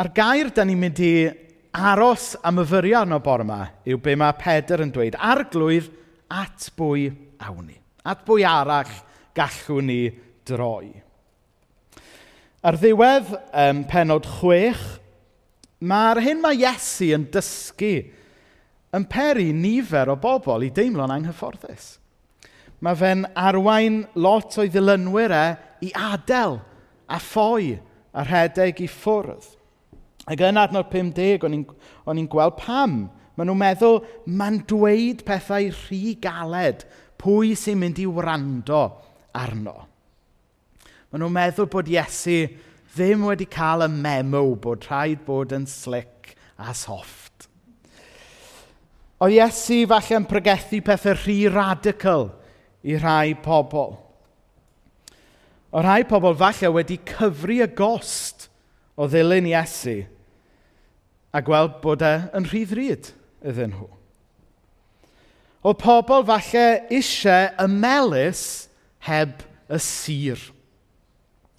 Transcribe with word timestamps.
A'r 0.00 0.08
gair 0.16 0.48
da 0.56 0.64
ni'n 0.64 0.80
mynd 0.80 1.00
i 1.04 1.14
aros 1.76 2.32
am 2.46 2.62
yfyrion 2.62 3.02
arno 3.04 3.18
bore 3.20 3.44
yma 3.44 3.58
yw 3.84 3.98
be 4.00 4.14
mae 4.16 4.32
Pedr 4.40 4.80
yn 4.86 4.92
dweud. 4.94 5.18
Arglwydd 5.20 5.90
at 6.32 6.70
bwy 6.78 7.10
awn 7.44 7.66
ni. 7.66 7.76
At 8.08 8.24
bwy 8.24 8.46
arall 8.48 8.94
gallwn 9.36 9.90
ni 9.90 10.00
droi. 10.48 10.88
Ar 12.64 12.80
ddiwedd 12.80 13.28
um, 13.52 13.84
penod 13.88 14.24
chwech, 14.38 14.80
mae'r 15.84 16.22
hyn 16.24 16.40
mae 16.40 16.56
Iesu 16.60 17.12
yn 17.16 17.28
dysgu 17.32 17.94
yn 18.96 19.04
peri 19.04 19.50
nifer 19.52 20.10
o 20.12 20.16
bobl 20.20 20.64
i 20.64 20.72
deimlo'n 20.74 21.12
anghyfforddus. 21.18 21.94
Mae 22.80 22.96
fe'n 22.96 23.28
arwain 23.36 24.02
lot 24.16 24.56
o'i 24.56 24.72
ddilynwyr 24.72 25.36
e 25.36 25.46
i 25.88 25.92
adael 25.92 26.62
a 27.04 27.20
ffoi 27.20 27.74
a 28.16 28.24
rhedeg 28.24 28.80
i 28.80 28.88
ffwrdd. 28.88 29.59
Ac 30.30 30.42
yn 30.46 30.60
adnod 30.60 30.90
50, 30.92 31.42
o'n 31.42 31.56
i'n, 31.58 32.30
gweld 32.30 32.58
pam. 32.60 33.00
Maen 33.34 33.48
nhw'n 33.50 33.58
meddwl, 33.58 34.02
mae'n 34.30 34.60
dweud 34.70 35.24
pethau 35.26 35.70
rhy 35.74 36.14
galed. 36.22 36.84
Pwy 37.20 37.56
sy'n 37.58 37.80
mynd 37.80 37.98
i 37.98 38.06
wrando 38.06 38.82
arno? 39.36 39.74
Maen 41.10 41.24
nhw'n 41.24 41.34
meddwl 41.34 41.70
bod 41.72 41.90
Iesu 41.90 42.44
ddim 42.94 43.24
wedi 43.26 43.48
cael 43.50 43.86
y 43.86 43.88
memo 43.90 44.44
bod 44.62 44.86
rhaid 44.86 45.24
bod 45.26 45.54
yn 45.56 45.66
slick 45.70 46.36
a 46.58 46.74
soft. 46.78 47.48
O 49.20 49.26
Iesu 49.30 49.82
falle 49.90 50.20
yn 50.20 50.28
pregethu 50.30 50.78
pethau 50.86 51.18
rhy 51.18 51.40
radical 51.50 52.28
i 52.86 52.94
rhai 53.02 53.34
pobl. 53.42 53.98
O 55.74 55.82
rhai 55.82 56.06
pobl 56.06 56.38
falle 56.38 56.70
wedi 56.78 57.00
cyfri 57.10 57.58
y 57.66 57.68
gost 57.74 58.46
o 58.94 59.10
ddilyn 59.10 59.50
Iesu 59.50 59.98
a 61.30 61.42
gweld 61.44 61.78
bod 61.84 62.02
e 62.02 62.14
yn 62.36 62.46
rhydd 62.48 62.74
ryd 62.76 63.10
iddyn 63.46 63.74
nhw. 63.74 63.88
Oedd 65.60 65.80
pobl 65.82 66.24
falle 66.28 66.66
eisiau 66.88 67.50
ymelus 67.66 68.44
heb 69.06 69.42
y 69.70 69.80
sir. 69.84 70.40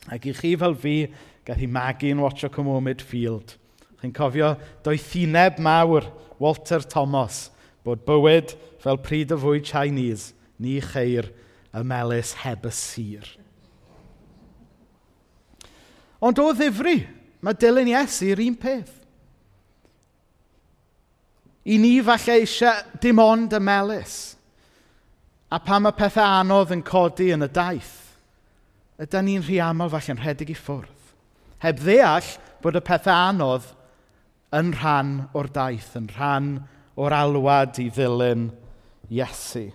Ac 0.09 0.26
i 0.26 0.34
chi 0.34 0.56
fel 0.58 0.76
fi, 0.78 0.96
gath 1.46 1.62
hi 1.62 1.70
magu 1.70 2.09
yn 2.09 2.22
watcho 2.23 2.50
Cymomid 2.52 3.02
Midfield. 3.02 3.56
Chi'n 4.02 4.14
cofio 4.18 4.56
doethineb 4.86 5.59
mawr 5.62 6.08
Walter 6.42 6.81
Thomas 6.81 7.50
bod 7.86 8.02
bywyd 8.06 8.56
fel 8.81 8.98
pryd 9.02 9.34
y 9.34 9.38
fwy 9.38 9.62
Chinese, 9.66 10.34
ni 10.58 10.80
cheir 10.81 11.30
ymelus 11.78 12.34
heb 12.42 12.66
y 12.66 12.74
sir. 12.74 13.30
Ond 16.22 16.42
o 16.42 16.50
ddifri, 16.53 17.00
mae 17.42 17.58
dilyn 17.58 17.90
Iesu 17.94 18.34
un 18.34 18.58
peth. 18.58 19.01
I 21.66 21.78
ni 21.78 22.00
falle 22.02 22.40
eisiau 22.42 23.00
dim 23.02 23.20
ond 23.22 23.54
y 23.54 23.59
melus. 23.62 24.16
A 25.52 25.59
pa 25.59 25.78
mae 25.84 25.94
pethau 25.94 26.40
anodd 26.42 26.72
yn 26.73 26.81
codi 26.88 27.30
yn 27.36 27.45
y 27.45 27.50
daith, 27.52 28.16
ydy 29.02 29.22
ni'n 29.26 29.44
rhy 29.44 29.59
aml 29.62 29.92
falle'n 29.92 30.22
rhedeg 30.22 30.53
i 30.53 30.56
ffwrdd. 30.58 31.12
Heb 31.62 31.81
ddeall 31.84 32.30
bod 32.64 32.80
y 32.80 32.81
pethau 32.86 33.30
anodd 33.30 33.68
yn 34.56 34.72
rhan 34.80 35.12
o'r 35.38 35.52
daith, 35.53 35.92
yn 36.00 36.08
rhan 36.16 36.53
o'r 36.95 37.16
alwad 37.16 37.78
i 37.84 37.90
ddilyn 37.94 38.50
Iesu. 39.12 39.68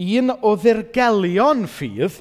Un 0.00 0.32
o 0.32 0.52
ddirgelion 0.56 1.66
ffydd 1.68 2.20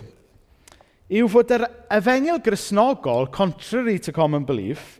yw 1.20 1.28
fod 1.32 1.52
yr 1.56 1.66
efengil 1.96 2.42
grisnogol, 2.44 3.30
contrary 3.32 3.98
to 4.00 4.16
common 4.16 4.46
belief, 4.48 5.00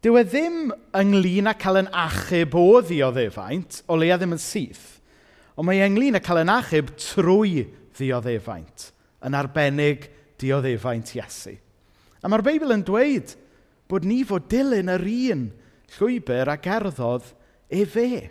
dyw 0.00 0.16
e 0.16 0.22
ddim 0.24 0.70
ynglyn 0.96 1.50
â 1.50 1.54
cael 1.60 1.82
yn 1.82 1.90
achub 1.92 2.54
o 2.56 2.80
ddioddefaint, 2.80 3.82
o 3.90 3.98
leia 4.00 4.16
ddim 4.16 4.32
yn 4.36 4.40
syth, 4.40 4.86
ond 5.56 5.68
mae 5.68 5.82
ynglyn 5.84 6.16
â 6.16 6.22
cael 6.24 6.40
yn 6.40 6.52
achub 6.54 6.94
trwy 6.96 7.66
ddioddefaint, 7.98 8.86
yn 9.28 9.36
arbennig 9.36 10.08
dioddefaint 10.40 11.12
Iesu. 11.18 11.52
A 12.20 12.28
mae'r 12.28 12.44
Beibl 12.46 12.72
yn 12.72 12.84
dweud 12.88 13.34
bod 13.90 14.06
ni 14.08 14.22
fod 14.24 14.48
dilyn 14.48 14.92
yr 14.92 15.04
un 15.04 15.48
llwybr 15.96 16.48
a 16.52 16.56
gerddodd 16.62 17.32
e 17.68 17.84
fe. 17.88 18.22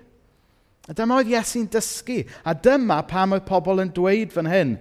A 0.90 0.96
dyma 0.98 1.20
oedd 1.20 1.30
Iesu'n 1.34 1.68
dysgu. 1.70 2.24
A 2.50 2.56
dyma 2.58 3.04
pam 3.10 3.36
oedd 3.38 3.46
pobl 3.50 3.84
yn 3.84 3.94
dweud 3.94 4.34
fan 4.34 4.50
hyn. 4.50 4.74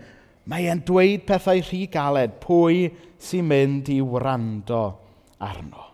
Mae 0.49 0.71
e'n 0.71 0.81
dweud 0.89 1.27
pethau 1.29 1.61
rhy 1.61 1.83
galed, 1.93 2.39
pwy 2.41 2.89
sy'n 3.21 3.45
mynd 3.51 3.93
i 3.93 3.99
wrando 4.01 4.87
arno. 5.45 5.88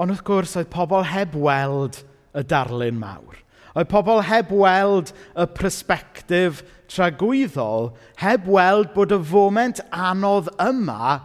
Ond 0.00 0.14
wrth 0.14 0.24
gwrs, 0.24 0.56
oedd 0.56 0.70
pobl 0.72 1.04
heb 1.10 1.34
weld 1.36 2.00
y 2.32 2.44
darlun 2.48 2.98
mawr. 3.00 3.36
Oedd 3.76 3.90
pobl 3.90 4.22
heb 4.26 4.50
weld 4.54 5.12
y 5.36 5.46
persbectif 5.54 6.62
tragwyddol, 6.90 7.92
heb 8.22 8.48
weld 8.50 8.94
bod 8.96 9.12
y 9.14 9.20
foment 9.30 9.82
anodd 9.92 10.48
yma 10.62 11.18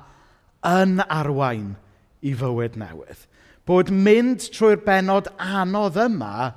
yn 0.65 0.99
arwain 1.07 1.73
i 2.25 2.35
fywyd 2.37 2.77
newydd. 2.81 3.25
Bod 3.65 3.89
mynd 3.89 4.45
trwy'r 4.53 4.83
benod 4.85 5.31
anodd 5.41 5.97
yma 6.05 6.51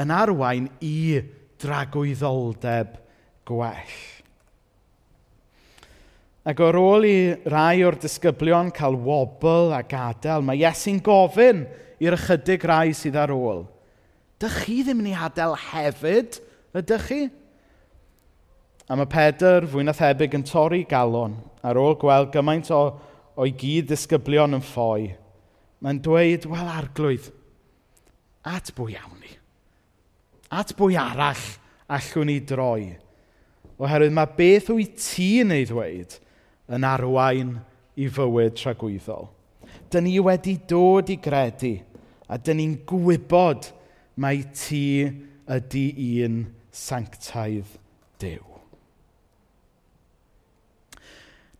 yn 0.00 0.12
arwain 0.14 0.70
i 0.84 1.20
dragwyddoldeb 1.60 2.96
gwell. 3.48 3.96
Ac 6.46 6.60
ar 6.62 6.76
ôl 6.78 7.02
i 7.08 7.16
rai 7.50 7.80
o'r 7.82 7.96
disgyblion 7.98 8.68
cael 8.70 8.94
wobl 9.02 9.72
a 9.74 9.80
gadael, 9.82 10.44
mae 10.46 10.60
Iesu'n 10.60 11.00
gofyn 11.02 11.64
i'r 11.98 12.14
ychydig 12.14 12.62
rai 12.70 12.92
sydd 12.94 13.16
ar 13.18 13.32
ôl. 13.34 13.64
Dych 14.38 14.60
chi 14.62 14.76
ddim 14.84 15.00
yn 15.02 15.08
ei 15.10 15.16
adael 15.26 15.56
hefyd, 15.58 16.36
ydych 16.78 17.06
chi? 17.08 17.18
A 18.86 18.94
mae 18.94 19.10
Pedr, 19.10 19.66
fwy 19.66 19.82
na 19.82 19.94
thebyg, 19.96 20.36
yn 20.38 20.44
torri 20.46 20.84
galon 20.86 21.34
ar 21.66 21.80
ôl 21.82 21.96
gweld 21.98 22.30
gymaint 22.30 22.70
o, 22.70 22.82
o'i 23.34 23.50
gyd 23.58 23.88
disgyblion 23.90 24.54
yn 24.54 24.62
ffoi. 24.62 25.08
Mae'n 25.82 25.98
dweud, 26.04 26.46
wel 26.46 26.70
arglwydd, 26.76 27.26
at 28.46 28.70
bwy 28.76 28.94
iawn 28.94 29.18
ni. 29.18 29.32
At 30.54 30.70
bwy 30.78 30.94
arall 31.00 31.42
allwn 31.90 32.30
ni 32.30 32.38
droi. 32.46 32.94
Oherwydd 33.82 34.14
mae 34.14 34.30
beth 34.38 34.70
wyt 34.70 34.94
ti'n 35.02 35.50
ei 35.56 35.66
ddweud 35.66 36.14
yn 36.72 36.86
arwain 36.86 37.56
i 37.96 38.08
fywyd 38.12 38.56
tragwyddol. 38.58 39.30
Dyn 39.90 40.06
ni 40.06 40.18
wedi 40.22 40.56
dod 40.68 41.10
i 41.12 41.18
gredu 41.22 41.76
a 42.28 42.38
dyn 42.38 42.60
ni'n 42.60 42.76
gwybod 42.88 43.70
mai 44.18 44.40
ti 44.56 45.06
ydy 45.46 45.86
un 46.26 46.42
sanctaidd 46.74 47.76
dew. 48.20 48.42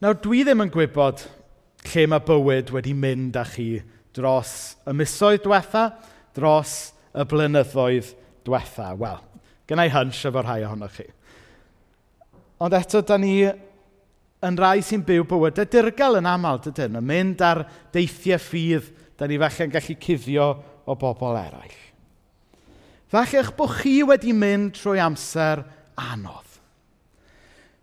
Nawr, 0.03 0.19
dwi 0.21 0.43
ddim 0.45 0.65
yn 0.67 0.73
gwybod 0.73 1.23
lle 1.87 2.07
mae 2.11 2.25
bywyd 2.27 2.73
wedi 2.75 2.93
mynd 2.97 3.39
â 3.39 3.45
chi 3.49 3.69
dros 4.17 4.77
y 4.89 4.93
misoedd 4.97 5.45
diwetha, 5.45 5.87
dros 6.37 6.75
y 7.17 7.25
blynyddoedd 7.29 8.11
diwetha. 8.45 8.91
Wel, 8.99 9.23
gynnau 9.69 9.93
hynsh 9.93 10.27
efo 10.29 10.43
rhai 10.45 10.65
ohonoch 10.67 10.99
chi. 10.99 11.07
Ond 12.61 12.77
eto, 12.77 13.03
da 13.05 13.19
ni 13.21 13.47
yn 14.47 14.59
rai 14.61 14.81
sy'n 14.85 15.05
byw 15.07 15.27
bywydau 15.29 15.69
dirgel 15.71 16.21
yn 16.21 16.29
aml, 16.31 16.61
dydyn 16.65 16.99
yn 17.01 17.07
Mynd 17.07 17.43
ar 17.45 17.65
deithiau 17.95 18.41
ffydd, 18.43 18.93
da 19.17 19.29
ni 19.29 19.39
falle'n 19.41 19.73
gallu 19.73 19.97
cuddio 20.01 20.49
o 20.87 20.97
bobl 20.99 21.39
eraill. 21.41 21.83
Falle 23.11 23.41
eich 23.41 23.53
bod 23.57 23.71
chi 23.79 24.01
wedi 24.07 24.35
mynd 24.35 24.75
trwy 24.77 25.01
amser 25.03 25.63
anodd. 25.97 26.59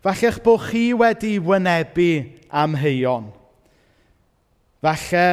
Falle 0.04 0.28
eich 0.28 0.40
bod 0.44 0.66
chi 0.68 0.90
wedi 0.96 1.38
wynebu 1.40 2.10
amheuon. 2.52 3.30
Falle 4.84 5.26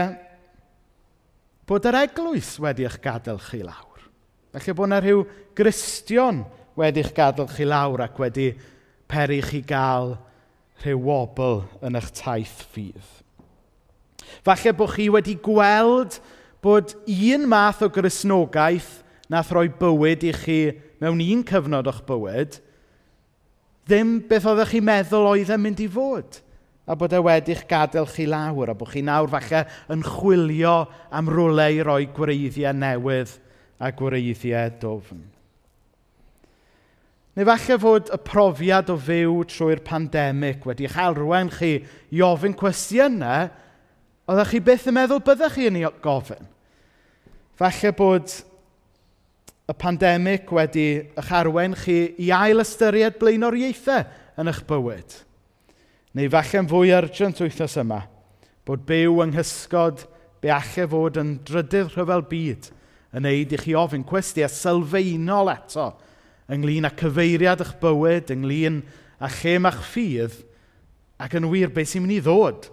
bod 1.68 1.88
yr 1.92 2.00
eglwys 2.06 2.56
wedi 2.64 2.88
eich 2.88 3.00
gadael 3.04 3.40
chi 3.44 3.62
lawr. 3.68 4.08
Falle 4.56 4.76
bod 4.76 4.90
yna 4.90 5.02
rhyw 5.04 5.26
gristion 5.56 6.44
wedi'ch 6.80 7.12
gadael 7.16 7.52
chi 7.52 7.68
lawr 7.68 8.08
ac 8.08 8.20
wedi 8.20 8.52
peri 9.12 9.42
chi 9.44 9.60
gael 9.68 10.16
rhyw 10.82 11.02
wobl 11.06 11.62
yn 11.86 11.98
eich 12.00 12.12
taith 12.18 12.66
ffydd. 12.72 13.08
Falle 14.46 14.74
bod 14.78 14.94
chi 14.96 15.08
wedi 15.12 15.36
gweld 15.44 16.18
bod 16.64 16.96
un 17.06 17.48
math 17.50 17.82
o 17.86 17.90
grisnogaeth 17.94 19.02
nath 19.32 19.52
roi 19.56 19.70
bywyd 19.80 20.26
i 20.28 20.34
chi 20.36 20.60
mewn 21.02 21.24
un 21.24 21.44
cyfnod 21.48 21.90
o'ch 21.90 22.04
bywyd, 22.08 22.58
ddim 23.88 24.20
beth 24.30 24.48
oeddech 24.52 24.76
chi'n 24.76 24.86
meddwl 24.88 25.30
oedd 25.32 25.52
e'n 25.54 25.62
mynd 25.64 25.82
i 25.84 25.88
fod, 25.92 26.40
a 26.86 26.98
bod 27.00 27.16
e 27.16 27.22
wedi'ch 27.24 27.64
gadael 27.70 28.10
chi 28.12 28.28
lawr, 28.30 28.74
a 28.74 28.76
bod 28.78 28.92
chi 28.92 29.04
nawr 29.06 29.32
falle 29.32 29.64
yn 29.94 30.04
chwilio 30.06 30.76
am 31.14 31.32
rwle 31.32 31.68
i 31.78 31.82
roi 31.86 32.06
gwreiddiau 32.14 32.76
newydd 32.78 33.38
a 33.82 33.92
gwreiddiau 33.96 34.76
dofn. 34.82 35.24
Neu 37.32 37.48
falle 37.48 37.78
fod 37.80 38.10
y 38.12 38.18
profiad 38.28 38.90
o 38.92 38.98
fyw 39.00 39.38
trwy'r 39.48 39.80
pandemig 39.88 40.66
wedi'ch 40.68 40.98
arwain 41.00 41.48
chi 41.54 41.78
i 42.12 42.24
ofyn 42.28 42.58
cwestiynau 42.60 43.46
oeddech 44.28 44.52
chi 44.52 44.60
byth 44.68 44.90
yn 44.92 44.98
meddwl 44.98 45.22
byddech 45.24 45.56
chi 45.56 45.70
yn 45.70 45.78
ei 45.80 45.92
gofyn. 46.04 46.50
Falle 47.56 47.94
bod 47.96 48.36
y 49.72 49.78
pandemig 49.80 50.52
wedi 50.52 50.86
eich 51.00 51.32
arwen 51.40 51.78
chi 51.80 51.98
i 52.20 52.34
ail 52.36 52.66
ystyried 52.66 53.16
blaenoriaethau 53.24 54.04
yn 54.44 54.52
eich 54.52 54.62
bywyd. 54.68 55.18
Neu 56.20 56.28
falle'n 56.36 56.68
fwy 56.68 56.92
urgent 57.00 57.40
wythnos 57.40 57.80
yma, 57.80 58.04
bod 58.68 58.84
byw 58.92 59.22
yng 59.24 59.38
nghysgod 59.38 60.04
be 60.44 60.52
allai 60.52 60.92
fod 60.92 61.24
yn 61.24 61.38
drydydd 61.48 61.96
rhyfel 61.96 62.28
byd 62.28 62.74
yn 63.16 63.24
neud 63.24 63.56
i 63.56 63.64
chi 63.64 63.80
ofyn 63.80 64.04
cwestiau 64.04 64.52
sylfaenol 64.52 65.56
eto– 65.56 65.94
ynglyn 66.52 66.88
â 66.88 66.94
cyfeiriad 66.98 67.62
eich 67.64 67.76
bywyd, 67.82 68.32
ynglyn 68.34 68.82
â 69.22 69.30
lle 69.42 69.58
mae'ch 69.62 69.84
ffydd, 69.92 70.40
ac 71.22 71.36
yn 71.38 71.50
wir 71.52 71.70
beth 71.74 71.92
sy'n 71.92 72.06
mynd 72.06 72.18
i 72.18 72.24
ddod 72.24 72.72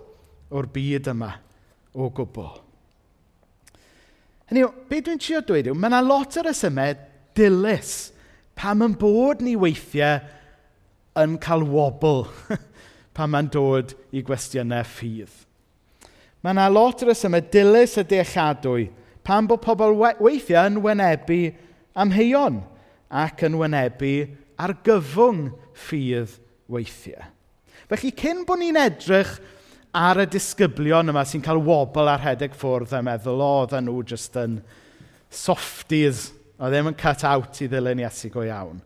o'r 0.55 0.69
byd 0.73 1.11
yma 1.13 1.35
o 1.93 2.09
gwbl. 2.15 2.55
Hynny 4.49 4.65
yw, 4.65 4.71
beth 4.89 5.05
dwi'n 5.05 5.21
trio 5.21 5.43
dweud 5.45 5.69
yw, 5.69 5.77
mae 5.77 5.91
yna 5.91 6.01
lot 6.05 6.39
o 6.41 6.45
resymau 6.47 6.97
dilys 7.37 7.97
pam 8.59 8.87
yn 8.87 8.95
bod 8.99 9.43
ni 9.45 9.53
weithiau 9.61 10.23
yn 11.21 11.37
cael 11.43 11.67
wobl 11.69 12.25
pam 13.17 13.35
mae'n 13.35 13.51
dod 13.53 13.93
i 14.15 14.23
gwestiynau 14.25 14.87
ffydd. 14.89 15.35
Mae 16.43 16.55
yna 16.55 16.69
lot 16.73 17.05
o 17.05 17.11
resymau 17.11 17.45
dilys 17.53 17.99
y 18.01 18.07
dealladwy 18.09 18.89
pam 19.27 19.51
bod 19.51 19.61
pobl 19.65 19.99
weithiau 19.99 20.71
yn 20.71 20.81
wynebu 20.85 21.43
amheuon 21.99 22.63
ac 23.09 23.45
yn 23.49 23.57
wynebu 23.59 24.15
argyfwng 24.61 25.49
ffydd 25.79 26.35
weithiau. 26.69 27.29
Felly, 27.89 28.13
cyn 28.13 28.43
bod 28.49 28.61
ni'n 28.61 28.81
edrych 28.81 29.39
ar 29.97 30.21
y 30.21 30.27
disgyblion 30.29 31.09
yma 31.09 31.25
sy'n 31.25 31.45
cael 31.45 31.63
wobl 31.65 32.11
ar 32.11 32.21
hedeg 32.21 32.57
ffwrdd 32.59 32.93
a 32.99 33.01
meddwl, 33.05 33.41
o, 33.41 33.53
oedden 33.63 33.89
nhw 33.89 34.03
jyst 34.11 34.37
yn 34.41 34.59
softies, 35.33 36.29
o 36.59 36.67
e 36.67 36.73
ddim 36.73 36.91
yn 36.91 36.99
cut 36.99 37.25
out 37.25 37.63
i 37.65 37.69
ddilyn 37.71 38.03
Iesu 38.05 38.31
go 38.35 38.45
iawn. 38.45 38.83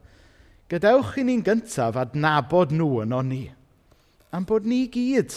Gadewch 0.70 1.16
i 1.20 1.24
ni'n 1.26 1.42
gyntaf 1.44 1.98
adnabod 2.00 2.72
nhw 2.72 3.02
yn 3.02 3.16
o'n 3.16 3.28
ni. 3.28 3.42
Am 4.32 4.46
bod 4.48 4.68
ni 4.68 4.86
gyd 4.92 5.34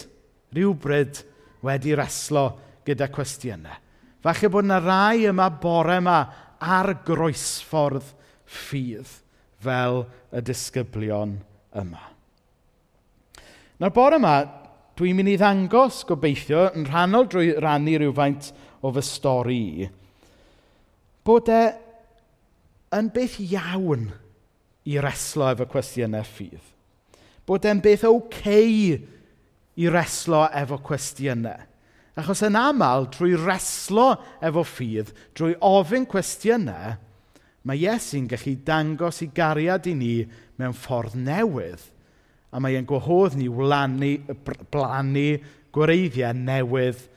rhywbryd 0.56 1.24
wedi 1.66 1.96
reslo 1.98 2.46
gyda 2.88 3.10
cwestiynau. 3.12 3.82
Falle 4.24 4.50
bod 4.50 4.66
yna 4.66 4.78
rai 4.82 5.26
yma 5.30 5.50
bore 5.62 5.98
yma 6.00 6.20
ar 6.62 6.94
groesffordd 7.06 8.14
ffydd 8.56 9.12
fel 9.66 10.06
y 10.32 10.44
disgyblion 10.46 11.40
yma. 11.76 12.02
Na'r 13.82 13.94
bore 13.96 14.20
yma, 14.22 14.38
dwi'n 14.96 15.18
mynd 15.18 15.34
i 15.34 15.38
ddangos 15.40 16.04
gobeithio 16.08 16.70
yn 16.72 16.88
rhannol 16.88 17.28
drwy 17.32 17.54
rannu 17.60 17.98
rhywfaint 18.00 18.54
o 18.86 18.94
fy 18.96 19.04
stori 19.04 19.66
bod 21.26 21.50
e 21.50 21.62
yn 22.96 23.10
beth 23.14 23.40
iawn 23.42 24.10
i 24.86 25.00
reslo 25.02 25.48
efo 25.50 25.66
cwestiynau 25.72 26.26
ffydd. 26.26 26.62
Bod 27.46 27.66
e'n 27.66 27.82
beth 27.84 28.06
okay 28.08 28.94
i 29.76 29.90
reslo 29.92 30.46
efo 30.54 30.78
cwestiynau. 30.86 31.66
Achos 32.16 32.46
yn 32.48 32.56
aml, 32.56 33.10
drwy 33.12 33.34
reslo 33.42 34.14
efo 34.46 34.64
ffydd, 34.64 35.10
drwy 35.36 35.58
ofyn 35.66 36.06
cwestiynau, 36.08 36.96
Mae 37.66 37.82
Iesu'n 37.82 38.28
gallu 38.30 38.56
dangos 38.66 39.24
i 39.26 39.30
gariad 39.34 39.88
i 39.90 39.96
ni 39.98 40.14
mewn 40.60 40.76
ffordd 40.78 41.16
newydd. 41.18 41.82
A 42.54 42.62
mae 42.62 42.78
e'n 42.78 42.88
gwahodd 42.88 43.36
ni 43.40 43.48
wlanu, 43.52 44.12
blannu 44.72 45.30
gwreiddiau 45.76 46.38
newydd 46.38 47.08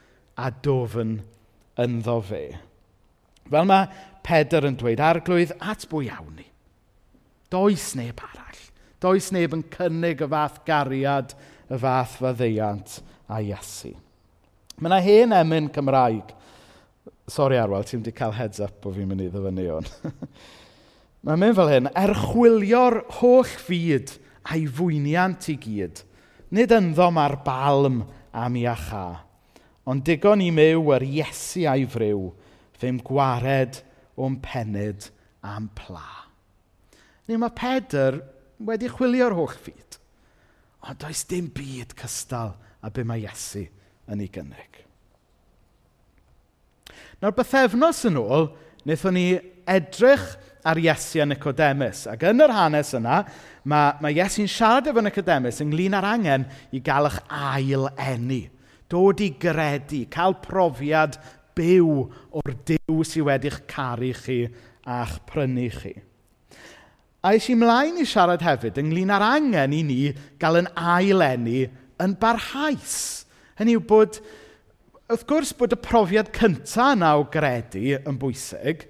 a 0.41 0.49
dofn 0.65 1.19
ynddo 1.79 2.17
fe. 2.25 2.45
Fel 3.49 3.69
mae 3.69 4.07
Pedr 4.29 4.67
yn 4.69 4.77
dweud, 4.77 5.01
arglwydd 5.01 5.55
at 5.61 5.87
bwy 5.89 6.09
iawn 6.09 6.35
ni. 6.37 6.49
Does 7.53 7.95
neb 7.97 8.19
arall. 8.21 8.65
Does 9.01 9.31
neb 9.33 9.55
yn 9.57 9.63
cynnig 9.73 10.25
y 10.25 10.29
fath 10.29 10.59
gariad, 10.67 11.33
y 11.69 11.79
fath 11.81 12.19
faddeiant 12.21 12.99
a 13.29 13.41
Iesu. 13.45 13.95
Mae 14.79 14.91
yna 14.91 14.99
hen 15.05 15.37
emyn 15.37 15.71
Cymraeg 15.73 16.35
Sori 17.29 17.59
Arwel, 17.61 17.85
ti'n 17.85 18.01
wedi 18.01 18.15
cael 18.17 18.33
heads 18.37 18.63
up 18.65 18.87
o 18.89 18.93
fi'n 18.95 19.09
mynd 19.11 19.27
i 19.27 19.29
ddyfynu 19.29 19.67
o'n. 19.75 19.89
Mae'n 21.27 21.41
mynd 21.43 21.57
fel 21.59 21.73
hyn, 21.73 21.91
erchwilio'r 21.99 23.03
holl 23.19 23.51
fyd 23.67 24.15
a'i 24.49 24.65
fwyniant 24.79 25.51
i 25.53 25.57
gyd, 25.61 26.01
nid 26.57 26.73
ynddo 26.73 27.11
ar 27.21 27.37
balm 27.45 28.01
am 28.33 28.57
iacha, 28.57 29.05
ond 29.89 30.07
digon 30.07 30.45
i 30.45 30.49
myw 30.55 30.89
yr 30.97 31.05
Iesu 31.05 31.67
a'i 31.69 31.85
fryw, 31.91 32.31
fe'n 32.81 33.03
gwared 33.05 33.83
o'n 34.17 34.41
penyd 34.41 35.11
am 35.45 35.69
pla. 35.77 36.07
Neu 37.29 37.43
mae 37.43 37.53
Pedr 37.53 38.23
wedi 38.65 38.89
chwilio'r 38.89 39.37
holl 39.37 39.53
fyd, 39.53 40.01
ond 40.89 41.03
does 41.05 41.27
dim 41.29 41.53
byd 41.53 41.93
cystal 41.99 42.55
a 42.81 42.93
be 42.95 43.05
mae 43.05 43.27
Iesu 43.27 43.67
yn 44.09 44.25
ei 44.25 44.33
gynnig. 44.33 44.88
Nawr, 47.23 47.35
bythefnos 47.37 48.05
yn 48.09 48.21
ôl, 48.21 48.51
wnaethon 48.85 49.17
ni 49.19 49.27
edrych 49.69 50.27
ar 50.69 50.81
Iesu 50.81 51.23
a 51.23 51.27
Nicodemus. 51.29 52.07
Ac 52.11 52.25
yn 52.29 52.45
yr 52.45 52.53
hanes 52.55 52.93
yna, 52.99 53.23
mae, 53.69 53.97
mae 54.03 54.17
Iesu'n 54.17 54.51
siarad 54.51 54.91
efo 54.91 55.03
Nicodemus 55.05 55.63
ynglyn 55.65 55.97
â'r 55.99 56.09
angen 56.13 56.47
i 56.75 56.83
gael 56.85 57.11
eich 57.11 57.21
ail 57.29 57.89
enni. 57.97 58.45
Dod 58.89 59.21
i 59.21 59.33
gredu, 59.41 60.07
cael 60.13 60.39
profiad 60.45 61.19
byw 61.59 61.95
o'r 62.39 62.55
diw 62.69 63.03
sydd 63.05 63.27
wedi'ch 63.29 63.63
caru 63.71 64.13
chi 64.17 64.43
a'ch 64.89 65.19
prynu 65.29 65.69
chi. 65.75 65.95
A 67.19 67.35
eisiau 67.35 67.59
ymlaen 67.59 67.99
i 68.01 68.07
siarad 68.07 68.45
hefyd 68.47 68.79
ynglyn 68.81 69.13
â'r 69.13 69.25
angen 69.27 69.75
i 69.75 69.83
ni 69.85 70.03
gael 70.41 70.63
yn 70.63 70.71
ail 70.79 71.25
enni 71.27 71.65
yn 72.01 72.15
barhaus. 72.21 73.27
Hynny 73.59 73.75
yw 73.75 73.83
bod 73.91 74.21
wrth 75.09 75.25
gwrs 75.25 75.55
bod 75.57 75.73
y 75.73 75.77
profiad 75.81 76.29
cyntaf 76.37 76.93
yna 76.93 77.15
o 77.17 77.23
gredu 77.33 77.95
yn 77.97 78.17
bwysig, 78.21 78.83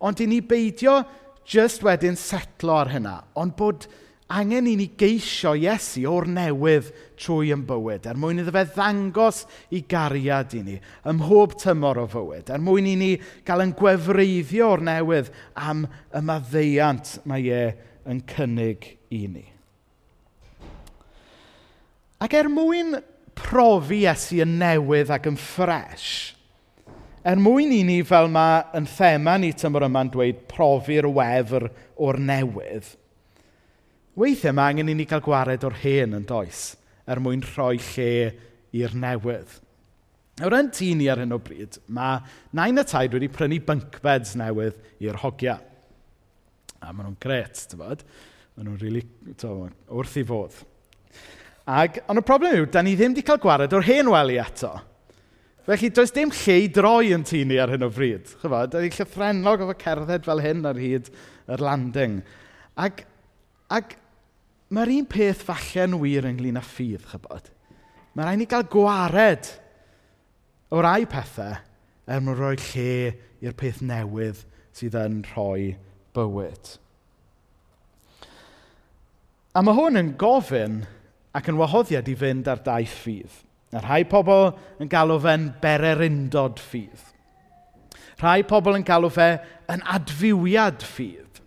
ond 0.00 0.20
i 0.24 0.26
ni 0.30 0.38
beidio 0.40 1.02
jyst 1.48 1.82
wedyn 1.84 2.16
setlo 2.16 2.78
ar 2.80 2.88
hynna, 2.94 3.18
ond 3.36 3.52
bod 3.58 3.84
angen 4.32 4.68
i 4.68 4.74
ni 4.80 4.86
geisio 5.00 5.52
Iesu 5.60 6.06
o'r 6.08 6.24
newydd 6.32 6.88
trwy 7.20 7.52
yn 7.52 7.66
bywyd, 7.68 8.08
er 8.08 8.16
mwyn 8.16 8.40
iddo 8.40 8.54
fe 8.56 8.62
ddangos 8.70 9.42
i 9.76 9.82
gariad 9.92 10.56
i 10.56 10.62
ni, 10.64 10.78
ym 11.04 11.20
mhob 11.20 11.58
tymor 11.60 12.00
o 12.00 12.06
fywyd, 12.16 12.48
er 12.48 12.64
mwyn 12.64 12.88
i 12.88 12.96
ni 13.02 13.10
gael 13.44 13.66
yn 13.66 13.76
gwefreiddio 13.76 14.72
o'r 14.72 14.86
newydd 14.88 15.28
am 15.68 15.84
y 15.84 16.24
maddeiant 16.30 17.12
mae 17.28 17.44
e 17.44 17.62
yn 18.08 18.24
cynnig 18.32 18.88
i 19.12 19.26
ni. 19.28 19.44
Ac 22.24 22.40
er 22.40 22.48
mwyn 22.48 22.96
profi 23.38 24.02
Iesu 24.04 24.42
yn 24.44 24.58
newydd 24.60 25.12
ac 25.14 25.28
yn 25.30 25.38
ffres. 25.40 26.08
Er 27.28 27.40
mwyn 27.40 27.74
i 27.74 27.82
ni 27.84 27.98
fel 28.06 28.30
mae 28.32 28.62
yn 28.78 28.86
thema 28.88 29.36
ni 29.40 29.50
tymor 29.56 29.86
yma'n 29.88 30.10
dweud 30.14 30.44
profi'r 30.50 31.08
wefr 31.12 31.66
o'r 31.98 32.18
newydd, 32.22 32.92
weithiau 34.18 34.54
mae 34.56 34.72
angen 34.72 34.90
i 34.90 34.96
ni 34.98 35.06
gael 35.08 35.22
gwared 35.22 35.66
o'r 35.66 35.78
hen 35.82 36.16
yn 36.18 36.26
does, 36.28 36.72
er 37.06 37.20
mwyn 37.22 37.42
rhoi 37.44 37.78
lle 37.90 38.12
i'r 38.78 38.94
newydd. 38.98 39.58
Nawr 40.38 40.54
yn 40.60 40.70
tŷ 40.74 40.92
ni 40.94 41.08
ar 41.10 41.22
hyn 41.22 41.34
o 41.34 41.40
bryd, 41.42 41.80
mae 41.90 42.20
nain 42.54 42.78
y 42.78 42.86
taid 42.86 43.14
wedi 43.16 43.30
prynu 43.34 43.58
bunk 43.66 43.98
beds 44.04 44.36
newydd 44.38 44.78
i'r 45.02 45.18
hogia. 45.24 45.58
A 46.78 46.92
maen 46.92 47.08
nhw'n 47.08 47.20
gret, 47.22 47.64
ti'n 47.66 47.80
bod? 47.80 48.04
Maen 48.54 48.68
nhw'n 48.70 48.82
rili, 48.82 49.02
really, 49.26 49.72
wrth 49.90 50.18
i 50.20 50.24
fodd. 50.26 50.60
Ag, 51.68 51.98
ond 52.08 52.22
y 52.22 52.24
problem 52.24 52.54
yw, 52.56 52.68
da 52.72 52.80
ni 52.80 52.94
ddim 52.96 53.12
wedi 53.12 53.26
cael 53.28 53.40
gwared 53.42 53.74
o'r 53.76 53.84
hen 53.84 54.08
wely 54.08 54.38
eto. 54.40 54.70
Felly, 55.68 55.90
does 55.92 56.14
dim 56.16 56.30
lle 56.32 56.54
i 56.64 56.68
droi 56.72 57.10
yn 57.12 57.26
tu 57.28 57.42
ni 57.44 57.58
ar 57.60 57.68
hyn 57.68 57.84
o 57.84 57.90
bryd. 57.92 58.30
Chyfod, 58.40 58.70
da 58.72 58.80
ni'n 58.80 58.94
llythrennog 58.94 59.64
efo 59.66 59.74
cerdded 59.82 60.24
fel 60.24 60.40
hyn 60.40 60.64
ar 60.70 60.80
hyd 60.80 61.10
yr 61.52 61.60
landing. 61.60 62.22
Ac, 62.80 63.02
ac 63.68 63.98
mae'r 64.72 64.94
un 64.94 65.08
peth 65.12 65.44
falle 65.44 65.84
yn 65.84 65.98
wir 66.00 66.30
ynglyn 66.30 66.56
â 66.56 66.64
ffydd, 66.64 67.04
chybod. 67.12 67.52
Mae 68.16 68.24
rhaid 68.24 68.40
ni 68.40 68.48
gael 68.48 68.64
gwared 68.72 69.52
o 70.72 70.80
rai 70.80 71.04
pethau 71.04 71.60
er 72.08 72.24
mwyn 72.24 72.38
rhoi 72.40 72.56
lle 72.70 72.92
i'r 73.44 73.56
peth 73.60 73.84
newydd 73.84 74.40
sydd 74.72 74.96
yn 74.96 75.20
rhoi 75.34 75.74
bywyd. 76.16 76.78
A 79.52 79.60
mae 79.60 79.76
hwn 79.76 80.00
yn 80.00 80.14
gofyn 80.16 80.86
ac 81.36 81.50
yn 81.50 81.58
wahoddiad 81.60 82.08
i 82.08 82.16
fynd 82.18 82.48
ar 82.50 82.62
daith 82.64 82.96
ffydd. 83.02 83.44
A 83.76 83.82
rhai 83.84 84.04
pobl 84.08 84.54
yn 84.80 84.88
galw 84.88 85.18
fe'n 85.20 85.50
bererindod 85.60 86.60
ffydd. 86.62 87.04
Rhai 88.22 88.42
pobl 88.48 88.78
yn 88.78 88.86
galw 88.86 89.10
fe 89.12 89.28
yn 89.70 89.84
adfywiad 89.94 90.82
ffydd. 90.86 91.42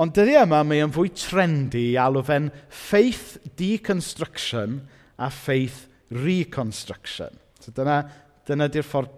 Ond 0.00 0.14
dyddi 0.16 0.38
yma 0.40 0.62
mae 0.64 0.80
yn 0.82 0.94
fwy 0.94 1.12
trendy 1.14 1.90
i 1.92 1.98
alw 2.00 2.24
fe'n 2.26 2.48
faith 2.72 3.36
deconstruction 3.60 4.80
a 5.20 5.28
faith 5.30 5.84
reconstruction. 6.10 7.36
So 7.60 7.74
dyna, 7.76 8.00
dyna 8.48 8.70
di'r 8.72 8.88
ffordd 8.88 9.12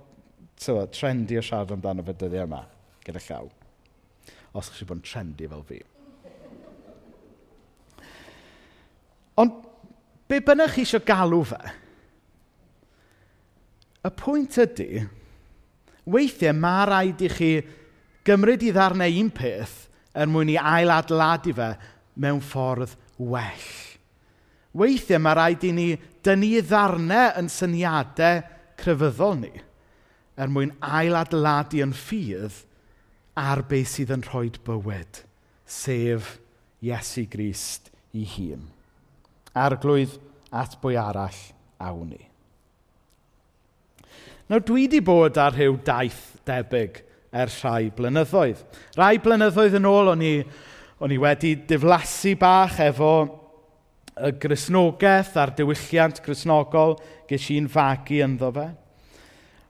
so, 0.61 0.77
trendy 0.93 1.39
o 1.39 1.45
siarad 1.45 1.73
amdano 1.77 2.05
fe 2.05 2.17
dyddi 2.19 2.43
yma 2.43 2.65
gyda 3.07 3.23
llaw. 3.29 3.49
Os 4.59 4.75
chi'n 4.75 4.91
bod 4.91 5.01
yn 5.01 5.07
trendy 5.07 5.49
fel 5.51 5.65
fi. 5.71 5.81
Ond 9.41 9.55
be 10.29 10.41
bynnag 10.45 10.73
chi 10.75 10.85
eisiau 10.85 11.03
galw 11.07 11.43
fe, 11.49 11.61
y 14.05 14.11
pwynt 14.21 14.59
ydy, 14.61 15.05
weithiau 16.05 16.57
mae 16.57 16.85
rhaid 16.89 17.25
i 17.25 17.31
chi 17.33 17.51
gymryd 18.27 18.65
i 18.65 18.73
ddarnau 18.75 19.21
un 19.21 19.31
peth 19.35 19.77
er 20.15 20.31
mwyn 20.31 20.53
i 20.53 20.59
ailadladu 20.61 21.55
fe 21.57 21.71
mewn 22.21 22.43
ffordd 22.45 22.95
well. 23.19 23.71
Weithiau 24.75 25.23
mae 25.23 25.39
rhaid 25.39 25.65
i 25.69 25.73
ni 25.75 25.89
dynnu 26.25 26.61
ddarnau 26.67 27.33
yn 27.41 27.51
syniadau 27.53 28.43
crefyddol 28.81 29.41
ni 29.41 29.55
er 30.35 30.51
mwyn 30.51 30.75
ailadladu 30.83 31.83
yn 31.85 31.95
ffydd 31.95 32.63
ar 33.39 33.65
beth 33.71 33.93
sydd 33.95 34.13
yn 34.15 34.25
rhoi 34.27 34.51
bywyd, 34.67 35.23
sef 35.67 36.37
Iesu 36.85 37.25
Grist 37.31 37.91
i 38.13 38.27
hun. 38.37 38.74
Arglwydd 39.55 40.17
at 40.55 40.79
bwy 40.83 40.97
arall 40.99 41.41
awn 41.83 42.11
ni. 42.13 42.23
Nawr, 44.51 44.61
dwi 44.61 44.85
wedi 44.85 45.01
bod 45.05 45.39
ar 45.41 45.55
rhyw 45.57 45.79
daith 45.87 46.35
debyg 46.47 47.01
ers 47.35 47.57
rhai 47.65 47.89
blynyddoedd. 47.97 48.61
Rhai 48.99 49.17
blynyddoedd 49.23 49.79
yn 49.79 49.89
ôl, 49.89 50.13
o'n 50.13 50.23
i, 50.23 50.35
o'n 51.03 51.15
i 51.15 51.19
wedi 51.21 51.55
diflasu 51.69 52.35
bach 52.39 52.77
efo 52.85 53.15
y 54.15 54.31
grisnogaeth 54.39 55.35
a'r 55.41 55.55
diwylliant 55.59 56.21
grisnogol 56.23 56.95
ges 57.31 57.49
i'n 57.51 57.67
fagu 57.71 58.21
ynddo 58.27 58.53
fe. 58.55 58.69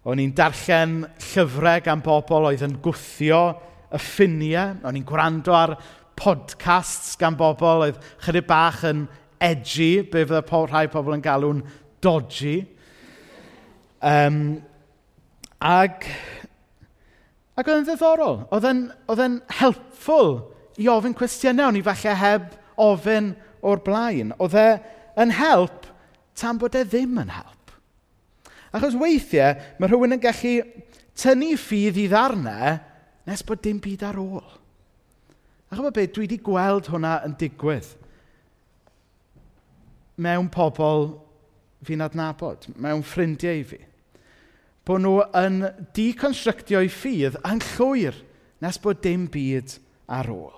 O'n 0.05 0.21
i'n 0.21 0.35
darllen 0.37 0.99
llyfrau 1.31 1.81
gan 1.87 2.03
bobl 2.05 2.51
oedd 2.51 2.65
yn 2.67 2.77
gwthio 2.85 3.45
y 3.89 4.01
ffiniau. 4.03 4.75
O'n 4.85 4.99
i'n 4.99 5.07
gwrando 5.09 5.55
ar 5.57 5.79
podcasts 6.19 7.17
gan 7.21 7.39
bobl 7.39 7.87
oedd 7.87 8.03
chydig 8.27 8.45
bach 8.51 8.83
yn 8.91 9.07
edgy, 9.43 10.03
be 10.03 10.25
fydde 10.25 10.43
po, 10.49 10.65
rhai 10.69 10.87
pobl 10.93 11.17
yn 11.17 11.25
galw'n 11.25 11.63
dodgy. 12.05 12.57
Um, 14.05 14.59
ag, 15.65 16.07
ag 17.57 17.71
oedd 17.71 17.81
yn 17.81 17.89
ddiddorol. 17.89 18.43
Oedd 18.55 19.25
yn 19.25 19.39
helpful 19.61 20.37
i 20.81 20.91
ofyn 20.91 21.17
cwestiynau 21.17 21.71
o'n 21.71 21.81
i 21.81 21.85
falle 21.87 22.17
heb 22.21 22.51
ofyn 22.81 23.33
o'r 23.65 23.83
blaen. 23.85 24.35
Oedd 24.43 24.59
e 24.59 24.69
yn 25.23 25.35
help 25.35 25.87
tan 26.39 26.59
bod 26.61 26.77
e 26.77 26.85
ddim 26.87 27.21
yn 27.23 27.31
help. 27.33 27.75
Achos 28.75 28.97
weithiau, 28.99 29.55
mae 29.79 29.91
rhywun 29.91 30.17
yn 30.17 30.23
gallu 30.23 30.57
tynnu 31.15 31.55
ffydd 31.61 32.01
i 32.03 32.09
ddarnau 32.11 32.79
nes 33.29 33.45
bod 33.47 33.63
dim 33.63 33.79
byd 33.83 34.03
ar 34.05 34.19
ôl. 34.21 34.47
A 35.71 35.79
chymod 35.79 35.95
beth, 35.97 36.13
dwi 36.15 36.27
wedi 36.27 36.41
gweld 36.43 36.91
hwnna 36.91 37.21
yn 37.27 37.37
digwydd 37.39 37.87
mewn 40.21 40.51
pobl 40.53 41.11
fi'n 41.85 42.05
adnabod, 42.05 42.69
mewn 42.81 43.03
ffrindiau 43.05 43.61
i 43.61 43.65
fi. 43.69 43.81
Bod 44.85 45.03
nhw 45.05 45.17
yn 45.41 45.63
deconstructio'u 45.97 46.91
ffydd 46.93 47.39
yn 47.49 47.63
llwyr 47.75 48.19
nes 48.65 48.79
bod 48.81 49.01
dim 49.05 49.27
byd 49.33 49.79
ar 50.13 50.29
ôl. 50.33 50.53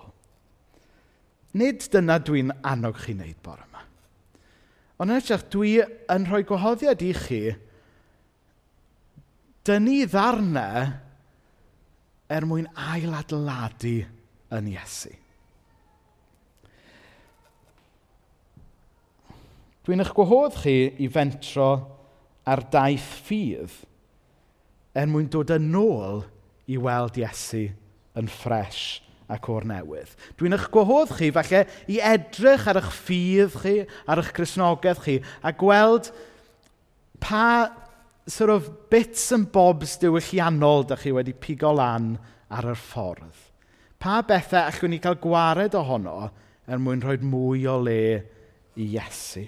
Nid 1.57 1.87
dyna 1.93 2.19
dwi'n 2.21 2.53
annog 2.67 2.99
chi 3.01 3.15
wneud 3.15 3.39
bore 3.45 3.65
yma. 3.65 3.85
Ond 5.01 5.13
yn 5.13 5.21
ytrach, 5.21 5.47
dwi 5.53 5.79
yn 6.13 6.27
rhoi 6.29 6.43
gwahoddiad 6.49 7.05
i 7.05 7.13
chi 7.17 7.41
dynnu 9.67 10.03
ddarnau 10.11 10.91
er 12.33 12.47
mwyn 12.47 12.69
ailadladu 12.75 13.99
yn 14.57 14.69
Iesu. 14.73 15.13
Dwi'n 19.87 20.03
eich 20.03 20.11
gwahodd 20.17 20.57
chi 20.65 20.77
i 20.99 21.07
fentro 21.15 21.69
ar 22.51 22.65
daith 22.73 23.07
ffydd 23.23 23.75
er 24.99 25.07
mwyn 25.07 25.29
dod 25.31 25.53
yn 25.55 25.69
ôl 25.79 26.25
i 26.67 26.79
weld 26.83 27.19
Iesu 27.21 27.69
yn 28.19 28.31
ffres 28.33 28.81
ac 29.31 29.47
o'r 29.51 29.67
newydd. 29.71 30.11
Dwi'n 30.39 30.57
eich 30.57 30.65
gwahodd 30.75 31.13
chi 31.15 31.29
falle 31.35 31.61
i 31.87 32.01
edrych 32.03 32.67
ar 32.67 32.81
eich 32.81 32.89
ffydd 32.97 33.55
chi, 33.63 33.75
ar 34.11 34.23
eich 34.23 34.33
chrysnogaeth 34.35 35.03
chi, 35.05 35.21
a 35.47 35.53
gweld 35.55 36.11
pa 37.23 37.71
sort 38.27 38.51
of 38.51 38.67
bits 38.91 39.29
and 39.37 39.53
bobs 39.55 39.95
diwylliannol 40.03 40.83
dych 40.91 41.05
chi 41.05 41.13
wedi 41.15 41.35
pigo 41.35 41.71
lan 41.79 42.17
ar 42.51 42.73
yr 42.73 42.81
ffordd. 42.81 43.39
Pa 44.03 44.19
bethau 44.27 44.67
allwn 44.67 44.97
ni 44.97 44.99
cael 45.03 45.21
gwared 45.23 45.79
ohono 45.79 46.17
er 46.67 46.83
mwyn 46.83 47.07
rhoi 47.07 47.21
mwy 47.23 47.63
o 47.71 47.79
le 47.87 48.03
i 48.75 48.89
Iesu. 48.91 49.47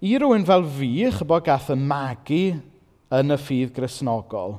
i 0.00 0.16
rywun 0.16 0.46
fel 0.48 0.64
fi, 0.64 0.90
chybod 1.12 1.44
gath 1.44 1.70
y 1.74 1.76
magu 1.76 2.44
yn 3.12 3.34
y 3.34 3.38
ffydd 3.40 3.74
grisnogol, 3.76 4.56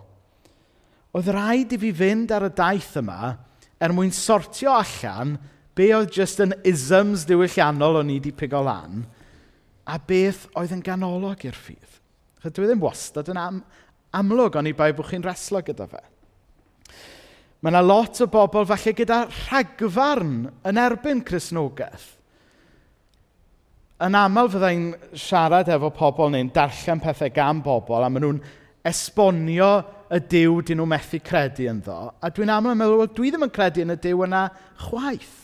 oedd 1.18 1.32
rhaid 1.34 1.74
i 1.74 1.80
fi 1.82 1.90
fynd 1.98 2.34
ar 2.36 2.46
y 2.46 2.52
daith 2.56 2.94
yma 3.02 3.34
er 3.82 3.96
mwyn 3.96 4.14
sortio 4.14 4.76
allan 4.78 5.36
be 5.76 5.90
oedd 5.96 6.14
just 6.14 6.44
yn 6.44 6.54
isms 6.68 7.26
diwylliannol 7.30 8.02
o'n 8.02 8.12
i 8.14 8.20
wedi 8.20 8.34
pigo 8.38 8.62
lan, 8.64 9.02
a 9.90 9.98
beth 9.98 10.46
oedd 10.60 10.76
yn 10.76 10.86
ganolog 10.86 11.42
i'r 11.48 11.58
ffydd. 11.58 11.98
Dwi 12.42 12.66
e 12.66 12.70
ddim 12.70 12.84
wastad 12.84 13.30
yn 13.34 13.40
am, 13.42 13.60
amlwg 14.18 14.60
o'n 14.60 14.70
i 14.70 14.76
bai 14.78 14.92
bod 14.94 15.10
chi'n 15.10 15.26
reslo 15.26 15.62
gyda 15.66 15.88
fe. 15.90 16.02
Mae 17.62 17.74
yna 17.74 17.82
lot 17.86 18.22
o 18.22 18.28
bobl 18.30 18.66
falle 18.70 18.94
gyda 18.98 19.24
rhagfarn 19.30 20.48
yn 20.70 20.82
erbyn 20.82 21.22
Cresnogaeth 21.26 22.21
yn 24.02 24.18
aml 24.18 24.50
fyddai'n 24.50 24.86
siarad 25.18 25.70
efo 25.70 25.92
pobl 25.94 26.32
neu'n 26.34 26.50
darllen 26.54 27.02
pethau 27.04 27.30
gan 27.34 27.62
bobl 27.62 28.02
a 28.02 28.10
maen 28.10 28.26
nhw'n 28.26 28.42
esbonio 28.90 29.72
y 30.12 30.20
diw 30.32 30.58
dyn 30.66 30.82
nhw 30.82 30.88
methu 30.90 31.20
credu 31.24 31.68
ynddo. 31.70 31.98
A 32.18 32.32
dwi'n 32.34 32.52
aml 32.52 32.74
yn 32.74 32.82
meddwl, 32.82 33.04
wel, 33.04 33.12
dwi 33.14 33.32
ddim 33.32 33.46
yn 33.46 33.54
credu 33.54 33.86
yn 33.86 33.94
y 33.94 33.98
diw 34.02 34.26
yna 34.26 34.48
chwaith. 34.88 35.38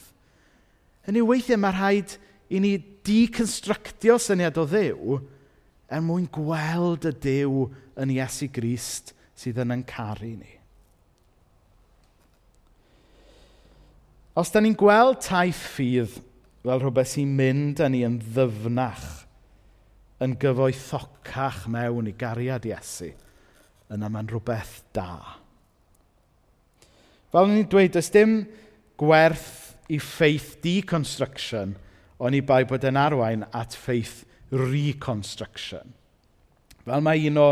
Yn 1.08 1.20
yw 1.22 1.30
weithiau 1.30 1.62
mae 1.62 1.76
rhaid 1.76 2.18
i 2.50 2.62
ni 2.64 2.74
deconstructio 3.08 4.18
syniad 4.20 4.58
o 4.60 4.66
ddiw 4.68 5.20
er 5.88 6.04
mwyn 6.04 6.28
gweld 6.34 7.08
y 7.08 7.14
diw 7.24 7.68
yn 8.02 8.14
Iesu 8.18 8.50
Grist 8.52 9.14
sydd 9.38 9.62
yn 9.64 9.76
yn 9.78 9.86
caru 9.88 10.34
ni. 10.34 10.58
Os 14.38 14.52
da 14.54 14.62
ni'n 14.62 14.76
gweld 14.78 15.22
taith 15.26 15.62
ffydd 15.78 16.18
fel 16.66 16.82
rhywbeth 16.82 17.14
sy'n 17.14 17.34
mynd 17.38 17.82
â 17.84 17.90
ni 17.92 18.04
yn 18.08 18.18
ddyfnach, 18.22 19.08
yn 20.24 20.34
gyfoethocach 20.42 21.66
mewn 21.72 22.10
i 22.10 22.14
gariad 22.18 22.66
Iesu, 22.68 23.12
yna 23.94 24.10
mae'n 24.12 24.32
rhywbeth 24.32 24.80
da. 24.96 25.38
Fel 27.32 27.52
ni'n 27.52 27.70
dweud, 27.70 27.94
does 27.94 28.10
dim 28.14 28.40
gwerth 29.00 29.78
i 29.94 30.00
ffeith 30.02 30.56
deconstruction, 30.64 31.76
ond 32.18 32.36
i 32.36 32.42
bai 32.42 32.64
bod 32.68 32.88
yn 32.88 32.98
arwain 33.00 33.46
at 33.56 33.78
ffeith 33.78 34.24
reconstruction. 34.52 35.94
Fel 36.88 37.04
mae 37.04 37.28
un 37.30 37.40
o 37.40 37.50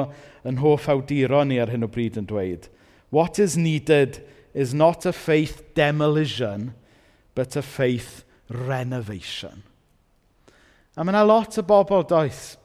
yn 0.48 0.62
hoff 0.64 0.88
awduron 0.92 1.52
ni 1.52 1.60
ar 1.62 1.72
hyn 1.74 1.86
o 1.86 1.92
bryd 1.92 2.18
yn 2.20 2.28
dweud, 2.30 2.70
what 3.12 3.40
is 3.40 3.56
needed 3.56 4.24
is 4.56 4.74
not 4.74 5.06
a 5.06 5.14
faith 5.14 5.62
demolition, 5.76 6.74
but 7.36 7.56
a 7.56 7.62
faith 7.62 8.25
renovation. 8.50 9.64
A 10.96 11.04
mae 11.04 11.14
yna 11.16 11.26
lot 11.28 11.58
o 11.60 11.66
bobl 11.68 12.06
does 12.08 12.56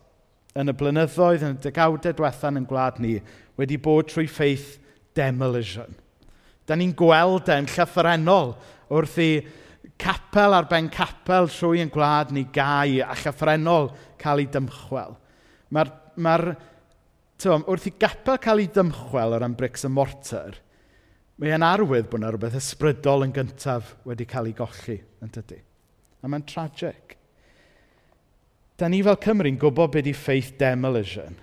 yn 0.58 0.70
y 0.70 0.75
blynyddoedd, 0.76 1.46
yn 1.46 1.56
y 1.56 1.62
degawdau 1.64 2.14
diwethaf 2.16 2.58
yn 2.58 2.66
gwlad 2.68 3.00
ni, 3.02 3.16
wedi 3.58 3.78
bod 3.82 4.10
trwy 4.10 4.26
ffeith 4.30 4.76
demolition. 5.16 5.90
Da 6.66 6.76
ni'n 6.78 6.94
gweld 6.96 7.50
e'n 7.50 7.68
llyffrenol 7.70 8.54
wrth 8.90 9.18
i 9.22 9.30
capel 10.00 10.56
ar 10.56 10.68
ben 10.70 10.88
capel 10.92 11.50
trwy 11.50 11.82
yn 11.84 11.92
gwlad 11.92 12.32
ni 12.34 12.46
gau 12.54 13.00
a 13.04 13.16
llyffrenol 13.18 13.90
cael 14.20 14.42
ei 14.42 14.50
dymchwel. 14.50 15.16
Mae'r 15.70 15.92
mae 16.20 16.54
Tywom, 17.40 17.62
wrth 17.72 17.87
i 17.88 17.94
gapel 17.96 18.37
cael 18.42 18.60
ei 18.60 18.68
dymchwel 18.68 19.32
o 19.32 19.38
ran 19.40 19.54
bricks 19.56 19.87
a 19.88 19.88
mortar, 19.88 20.58
mae 21.40 21.54
e'n 21.56 21.64
arwydd 21.64 22.10
bod 22.12 22.20
yna 22.20 22.34
rhywbeth 22.34 22.58
ysbrydol 22.58 23.25
yn 23.25 23.32
gyntaf 23.32 23.94
wedi 24.04 24.26
cael 24.28 24.50
ei 24.50 24.56
golli, 24.58 24.99
yn 25.25 25.32
tydi? 25.32 25.56
A 26.20 26.28
mae'n 26.28 26.44
tragic. 26.48 27.16
Da 28.80 28.88
ni 28.88 29.02
fel 29.04 29.18
Cymru'n 29.20 29.58
gwybod 29.60 29.92
beth 29.92 30.04
ydy 30.04 30.16
faith 30.16 30.54
demolition. 30.60 31.36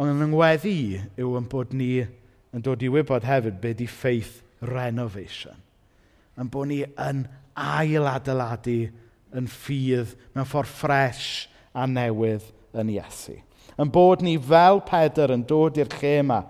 Ond 0.00 0.12
yn 0.12 0.26
yngweddi 0.26 0.78
yw 1.20 1.36
yn 1.38 1.48
bod 1.52 1.72
ni 1.76 2.02
yn 2.02 2.64
dod 2.64 2.82
i 2.84 2.90
wybod 2.92 3.24
hefyd 3.28 3.60
beth 3.62 3.78
ydy 3.78 3.88
faith 3.88 4.40
renovation. 4.68 5.56
Yn 6.40 6.50
bod 6.52 6.68
ni 6.68 6.82
yn 6.84 7.24
ail 7.56 8.08
adeiladu 8.08 8.78
yn 9.36 9.48
ffydd 9.48 10.14
mewn 10.34 10.48
ffordd 10.48 10.72
ffres 10.72 11.24
a 11.72 11.86
newydd 11.88 12.48
yn 12.76 12.92
Iesu. 12.92 13.38
Yn 13.80 13.92
bod 13.92 14.24
ni 14.24 14.36
fel 14.36 14.82
Pedr 14.84 15.32
yn 15.32 15.44
dod 15.48 15.80
i'r 15.80 15.92
lle 15.96 16.14
yma, 16.20 16.42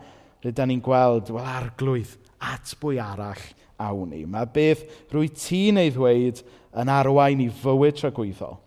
rydyn 0.43 0.73
ni'n 0.73 0.83
gweld, 0.83 1.31
wel, 1.31 1.47
arglwydd 1.47 2.17
at 2.43 2.75
bwy 2.83 2.99
arall 3.03 3.43
awn 3.81 4.11
ni. 4.13 4.25
Mae 4.27 4.49
beth 4.53 4.85
rwy 5.13 5.31
ti'n 5.33 5.81
ei 5.81 5.93
ddweud 5.95 6.43
yn 6.83 6.93
arwain 6.93 7.43
i 7.45 7.49
fywyd 7.63 7.99
tragwyddol. 7.99 8.59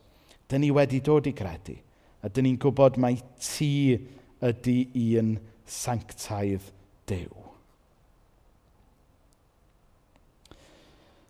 Dyn 0.49 0.63
ni 0.65 0.71
wedi 0.73 1.01
dod 1.03 1.27
i 1.29 1.33
gredu. 1.35 1.77
A 2.21 2.29
dyn 2.29 2.47
ni'n 2.47 2.59
gwybod 2.61 2.99
mai 3.01 3.17
ti 3.41 3.97
ydy 4.45 4.77
un 5.19 5.35
sanctaidd 5.69 6.71
Dyw. 7.05 7.45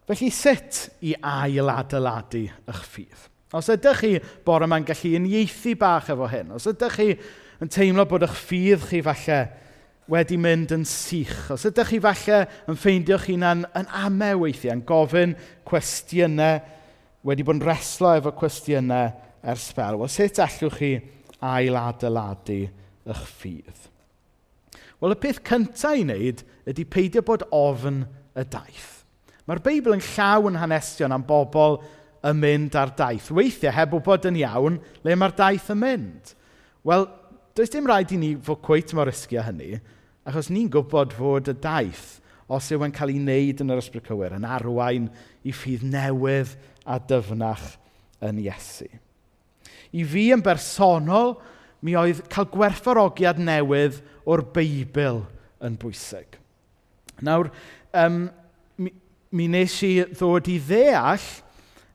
Felly 0.05 0.29
sut 0.31 0.85
i 1.03 1.15
ail 1.17 1.71
adeiladu 1.73 2.45
eich 2.45 2.83
ffydd? 2.85 3.23
Os 3.55 3.69
ydych 3.73 4.01
chi 4.03 4.11
bore 4.45 4.67
yma'n 4.67 4.85
gallu 4.85 5.15
unieithu 5.17 5.73
bach 5.79 6.11
efo 6.13 6.27
hyn, 6.29 6.53
os 6.55 6.67
ydych 6.69 6.97
chi 6.99 7.15
yn 7.63 7.71
teimlo 7.71 8.05
bod 8.09 8.25
eich 8.27 8.37
ffydd 8.37 8.85
chi 8.89 9.01
falle 9.05 9.39
wedi 10.11 10.37
mynd 10.37 10.73
yn 10.75 10.85
sych. 10.87 11.49
Os 11.53 11.65
ydych 11.69 11.93
chi 11.93 11.99
falle 12.03 12.41
yn 12.69 12.77
ffeindio'ch 12.79 13.27
hunan 13.31 13.65
yn 13.77 13.89
ame 14.03 14.31
weithiau, 14.41 14.75
yn 14.75 14.85
gofyn 14.87 15.35
cwestiynau, 15.67 16.61
wedi 17.25 17.45
bod 17.45 17.59
yn 17.59 17.65
reslo 17.65 18.13
efo 18.19 18.33
cwestiynau 18.37 19.11
ers 19.45 19.69
fel, 19.73 19.99
wel 20.01 20.11
sut 20.11 20.41
allwch 20.43 20.79
chi 20.79 20.91
ailadeiladu 21.45 22.61
eich 23.05 23.25
ffydd? 23.31 23.89
Wel, 25.01 25.13
y 25.13 25.19
peth 25.21 25.41
cyntaf 25.45 25.97
i 25.97 26.05
wneud 26.05 26.45
ydy 26.69 26.85
peidio 26.89 27.25
bod 27.25 27.43
ofn 27.53 28.03
y 28.35 28.45
daith. 28.45 28.91
Mae'r 29.45 29.61
Beibl 29.65 29.93
yn 29.93 30.05
llawn 30.15 30.57
hanesion 30.57 31.13
am 31.13 31.25
bobl 31.27 31.79
yn 32.25 32.39
mynd 32.41 32.77
ar 32.79 32.93
daith. 32.97 33.27
Weithiau 33.33 33.73
heb 33.75 33.93
bod 34.05 34.25
yn 34.29 34.39
iawn, 34.39 34.79
le 35.05 35.17
mae'r 35.17 35.35
daith 35.37 35.69
yn 35.73 35.81
mynd. 35.81 36.33
Wel, 36.85 37.05
does 37.55 37.71
dim 37.71 37.87
rhaid 37.87 38.11
i 38.11 38.19
ni 38.19 38.33
fod 38.35 38.59
cweith 38.65 38.93
mor 38.97 39.07
risgio 39.07 39.43
hynny, 39.45 39.79
achos 40.27 40.49
ni'n 40.51 40.67
gwybod 40.73 41.15
fod 41.15 41.51
y 41.53 41.55
daith, 41.63 42.19
os 42.51 42.67
yw 42.73 42.83
e'n 42.85 42.93
cael 42.93 43.13
ei 43.13 43.21
wneud 43.21 43.63
yn 43.63 43.73
yr 43.73 43.81
ysbryd 43.81 44.05
cywir, 44.05 44.35
yn 44.37 44.45
arwain 44.45 45.07
i 45.45 45.53
ffydd 45.55 45.85
newydd 45.87 46.51
a 46.85 46.99
dyfnach 46.99 47.63
yn 48.25 48.41
Iesu. 48.43 48.89
I 49.95 50.03
fi 50.03 50.27
yn 50.35 50.43
bersonol, 50.45 51.37
mi 51.85 51.95
oedd 51.97 52.25
cael 52.33 52.49
gwerthfawrogiad 52.51 53.39
newydd 53.41 54.01
o'r 54.27 54.43
Beibl 54.53 55.23
yn 55.63 55.79
bwysig. 55.79 56.37
Nawr, 57.23 57.49
um, 57.95 58.25
mi, 58.81 58.91
mi 59.31 59.47
nes 59.51 59.79
i 59.87 59.93
ddod 60.11 60.49
i 60.51 60.59
ddeall 60.59 61.27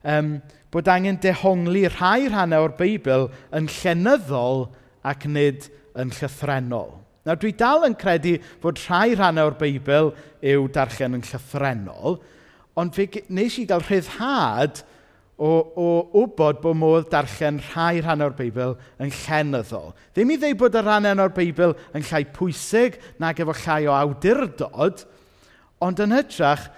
um, 0.09 0.37
bod 0.73 0.88
angen 0.88 1.19
dehongli 1.21 1.85
rhai 1.90 2.31
rhannau 2.31 2.69
o'r 2.69 2.76
Beibl 2.79 3.29
yn 3.57 3.69
llenyddol 3.81 4.71
ac 5.07 5.26
nid 5.28 5.69
yn 5.99 6.12
llythrenol. 6.14 6.92
Nawr, 7.26 7.40
dwi 7.40 7.52
dal 7.57 7.85
yn 7.85 7.97
credu 8.00 8.38
fod 8.62 8.80
rhai 8.87 9.14
rhannau 9.14 9.50
o'r 9.50 9.59
Beibl 9.61 10.14
yw 10.40 10.69
darllen 10.73 11.19
yn 11.19 11.26
llythrenol, 11.26 12.16
ond 12.80 12.97
fe 12.97 13.07
wnes 13.28 13.59
i 13.61 13.66
gael 13.69 13.85
rhyddhad 13.85 14.80
o, 15.40 15.50
o 15.50 15.88
wybod 16.14 16.61
bod 16.62 16.78
modd 16.80 17.09
darllen 17.12 17.61
rhai 17.71 18.00
rhan 18.00 18.25
o'r 18.25 18.37
Beibl 18.37 18.76
yn 19.00 19.12
llenyddol. 19.23 19.95
Ddim 20.14 20.35
i 20.35 20.38
ddweud 20.40 20.61
bod 20.61 20.76
y 20.76 20.85
rhan 20.85 21.09
o'r 21.12 21.35
Beibl 21.37 21.75
yn 21.97 22.07
llai 22.09 22.23
pwysig 22.37 23.00
nag 23.21 23.40
efo 23.40 23.57
llai 23.64 23.83
o 23.88 23.97
awdurdod, 23.97 25.04
ond 25.85 26.04
yn 26.04 26.16
hytrach 26.16 26.69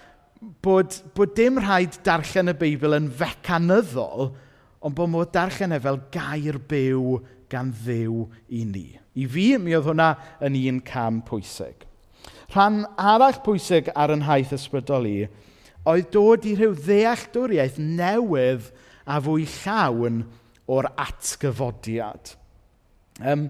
bod, 0.62 0.94
bod 1.14 1.34
dim 1.38 1.58
rhaid 1.62 1.98
darllen 2.06 2.50
y 2.50 2.56
Beibl 2.58 2.98
yn 2.98 3.10
fecanyddol, 3.18 4.32
ond 4.82 4.98
bod 4.98 5.10
modd 5.10 5.30
darllen 5.34 5.74
e 5.74 5.82
fel 5.82 6.02
gair 6.14 6.58
byw 6.70 7.20
gan 7.52 7.73
ddew 7.85 8.26
i 8.49 8.64
ni. 8.68 8.88
I 9.14 9.29
fi, 9.29 9.46
mi 9.61 9.76
oedd 9.76 9.90
hwnna 9.90 10.12
yn 10.44 10.59
un 10.72 10.81
cam 10.88 11.20
pwysig. 11.26 11.85
Rhan 12.53 12.83
arall 13.00 13.40
pwysig 13.44 13.90
ar 13.96 14.12
yn 14.12 14.24
haith 14.26 14.53
ysbrydol 14.57 15.09
i, 15.09 15.16
oedd 15.88 16.11
dod 16.14 16.46
i 16.48 16.55
rhyw 16.57 16.74
ddealltwriaeth 16.79 17.79
newydd 17.81 18.70
a 19.09 19.18
fwy 19.24 19.46
llawn 19.62 20.22
o'r 20.72 20.88
atgyfodiad. 21.00 22.35
Um, 23.20 23.48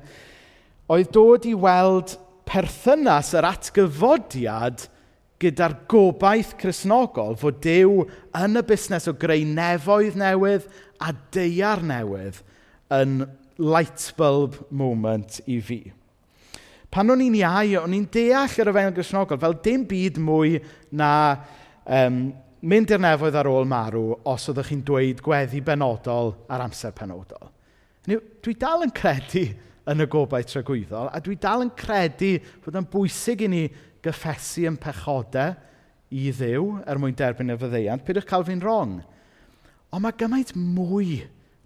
oedd 0.90 1.12
dod 1.14 1.46
i 1.48 1.54
weld 1.54 2.16
perthynas 2.48 3.32
yr 3.38 3.46
atgyfodiad 3.48 4.86
gyda'r 5.42 5.74
gobaith 5.90 6.54
chrysnogol 6.60 7.36
fod 7.40 7.60
Dyw 7.64 8.04
yn 8.38 8.58
y 8.58 8.64
busnes 8.66 9.08
o 9.10 9.14
greu 9.18 9.44
nefoedd 9.48 10.18
newydd 10.20 10.68
a 11.02 11.12
deiar 11.34 11.82
newydd 11.86 12.38
yn 12.94 13.22
light 13.62 14.12
bulb 14.18 14.58
moment 14.70 15.38
i 15.46 15.60
fi. 15.62 15.80
Pan 16.92 17.08
o'n 17.08 17.22
i'n 17.24 17.38
iau, 17.38 17.78
o'n 17.84 17.94
i'n 17.96 18.08
deall 18.12 18.60
yr 18.60 18.70
yfengel 18.72 18.96
grisnogol 18.98 19.40
fel 19.40 19.54
dim 19.64 19.86
byd 19.88 20.18
mwy 20.20 20.58
na 20.98 21.10
um, 21.86 22.24
mynd 22.68 22.92
i'r 22.92 23.00
nefoedd 23.00 23.38
ar 23.38 23.48
ôl 23.48 23.68
marw 23.68 24.18
os 24.28 24.48
oeddech 24.50 24.68
chi'n 24.72 24.82
dweud 24.86 25.22
gweddi 25.24 25.62
benodol 25.64 26.34
ar 26.52 26.66
amser 26.66 26.92
penodol. 26.96 27.48
Dwi 28.06 28.54
dal 28.58 28.84
yn 28.84 28.92
credu 28.94 29.46
yn 29.88 30.04
y 30.04 30.06
gobaith 30.10 30.50
tragwyddol, 30.50 31.08
a 31.10 31.18
dwi 31.22 31.38
dal 31.42 31.64
yn 31.64 31.72
credu 31.78 32.36
fod 32.62 32.76
yn 32.78 32.90
bwysig 32.90 33.46
i 33.46 33.50
ni 33.50 33.62
gyffesu 34.02 34.66
yn 34.70 34.78
pechodau 34.82 35.54
i 36.12 36.28
ddew 36.34 36.66
er 36.84 37.00
mwyn 37.00 37.16
derbyn 37.16 37.54
y 37.54 37.56
fyddeiant. 37.58 38.04
Pidwch 38.04 38.28
cael 38.28 38.44
fi'n 38.46 38.60
wrong. 38.62 38.98
Ond 39.92 40.04
mae 40.04 40.18
gymaint 40.18 40.52
mwy 40.58 41.22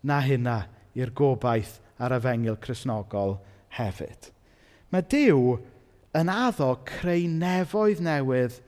na 0.06 0.20
hynna 0.22 0.60
i'r 0.96 1.12
gobaith 1.16 1.80
ar 2.02 2.14
efengil 2.16 2.58
chrysnogol 2.60 3.38
hefyd. 3.78 4.30
Mae 4.92 5.04
Dyw 5.10 5.56
yn 6.16 6.30
addo 6.32 6.72
creu 6.88 7.26
nefoedd 7.30 8.02
newydd 8.04 8.60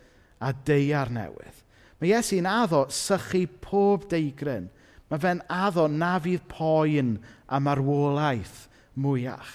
a 0.44 0.52
deiar 0.52 1.12
newydd. 1.12 1.62
Mae 1.98 2.12
Iesu'n 2.12 2.48
addo 2.48 2.84
sychu 2.94 3.46
pob 3.62 4.06
deigryn. 4.10 4.68
Mae 5.08 5.22
fe'n 5.22 5.40
addo 5.50 5.86
na 5.90 6.16
fydd 6.22 6.44
poen 6.50 7.16
a 7.48 7.60
marwolaeth 7.62 8.66
mwyach. 8.98 9.54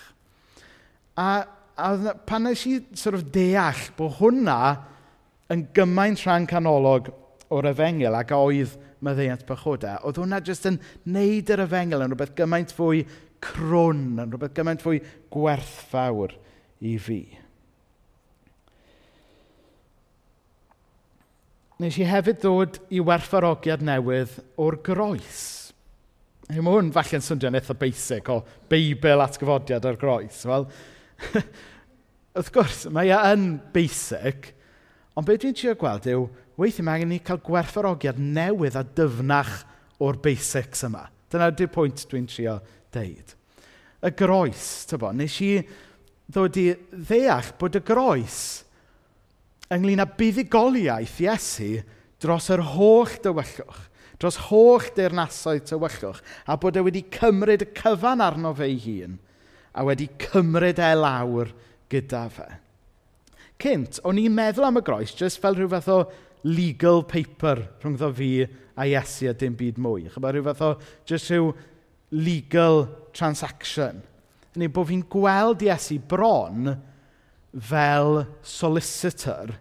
A, 1.20 1.46
a 1.78 2.16
pan 2.26 2.48
nes 2.48 2.66
i 2.68 2.80
sort 2.98 3.20
of 3.20 3.28
deall 3.36 3.84
bod 3.98 4.18
hwnna 4.18 4.58
yn 5.54 5.68
gymaint 5.76 6.24
rhan 6.24 6.48
canolog 6.50 7.12
o'r 7.54 7.70
efengil 7.70 8.18
ac 8.18 8.34
oedd 8.34 8.74
maddeiant 9.04 9.44
bychodau, 9.46 10.00
oedd 10.08 10.18
hwnna 10.22 10.40
jyst 10.48 10.66
yn 10.70 10.80
neud 11.12 11.52
yr 11.54 11.66
efengil 11.66 12.02
yn 12.06 12.14
rhywbeth 12.14 12.34
gymaint 12.40 12.74
fwy 12.74 13.04
crwn, 13.44 14.06
yn 14.24 14.32
rhywbeth 14.32 14.56
gymaint 14.58 14.84
fwy 14.84 15.02
gwerthfawr 15.34 16.36
i 16.84 16.98
fi. 17.02 17.22
Nes 21.84 21.98
i 22.00 22.06
hefyd 22.08 22.40
ddod 22.44 22.80
i 22.94 23.02
werthfarogiad 23.04 23.84
newydd 23.84 24.38
o'r 24.62 24.78
groes. 24.86 25.44
Mae 26.52 26.62
hwn 26.62 26.92
falle'n 26.96 27.24
swnio'n 27.24 27.58
eitha 27.58 27.76
basic 27.80 28.30
o 28.32 28.42
Beibl 28.72 29.24
atgyfodiad 29.24 29.88
o'r 29.90 30.00
groes. 30.00 30.44
Wel, 30.48 30.68
wrth 32.38 32.52
gwrs, 32.54 32.86
mae 32.94 33.12
e 33.12 33.18
yn 33.34 33.48
basic, 33.74 34.52
ond 35.18 35.28
beth 35.28 35.42
dwi'n 35.44 35.58
trio 35.58 35.76
gweld 35.80 36.08
yw, 36.14 36.28
weithiau 36.60 36.86
mae 36.88 37.00
angen 37.00 37.14
ni 37.14 37.20
cael 37.26 37.42
gwerthfarogiad 37.46 38.22
newydd 38.22 38.78
a 38.80 38.86
dyfnach 38.98 39.64
o'r 40.04 40.20
basics 40.24 40.86
yma. 40.88 41.08
Dyna 41.34 41.50
ydy'r 41.54 41.72
pwynt 41.74 42.06
dwi'n 42.12 42.30
trio 42.30 42.60
deud. 42.94 43.34
Y 44.04 44.12
groes, 44.20 44.68
tybo, 44.90 45.14
nes 45.16 45.36
i 45.44 45.56
ddod 46.34 46.60
i 46.60 46.70
ddeall 46.92 47.54
bod 47.60 47.80
y 47.80 47.84
groes 47.86 48.44
ynglyn 49.74 50.04
â 50.04 50.08
buddigoliaeth 50.18 51.20
Iesu 51.24 51.72
dros 52.24 52.50
yr 52.54 52.64
holl 52.74 53.18
dywyllwch, 53.24 53.80
dros 54.22 54.40
holl 54.50 54.90
deyrnasoedd 54.96 55.68
tywyllwch, 55.70 56.22
a 56.48 56.58
bod 56.60 56.80
e 56.80 56.84
wedi 56.86 57.04
cymryd 57.14 57.66
y 57.66 57.70
cyfan 57.78 58.24
arno 58.24 58.54
fe 58.56 58.70
ei 58.70 58.80
hun, 58.86 59.18
a 59.74 59.86
wedi 59.88 60.10
cymryd 60.22 60.80
e 60.80 60.92
lawr 61.00 61.52
gyda 61.92 62.28
fe. 62.34 62.50
Cynt, 63.64 64.00
o'n 64.08 64.20
i'n 64.20 64.34
meddwl 64.36 64.68
am 64.68 64.80
y 64.82 64.86
groes 64.86 65.14
jyst 65.18 65.42
fel 65.42 65.58
rhyw 65.58 65.72
fath 65.72 65.92
o 65.92 66.00
legal 66.44 67.04
paper 67.08 67.62
rhwngddo 67.82 68.10
fi 68.18 68.32
a 68.44 68.88
Iesu 68.90 69.30
a 69.32 69.36
dim 69.38 69.56
byd 69.58 69.80
mwy. 69.82 70.10
Chyba 70.12 70.34
rhyw 70.34 70.48
fath 70.50 70.66
o 70.68 70.72
jyst 71.10 71.32
rhyw 71.32 71.52
legal 72.14 72.86
transaction. 73.14 74.02
Neu 74.54 74.70
bod 74.70 74.90
fi'n 74.92 75.04
gweld 75.10 75.66
Iesu 75.66 75.98
bron 75.98 76.76
fel 77.54 78.24
solicitor 78.46 79.56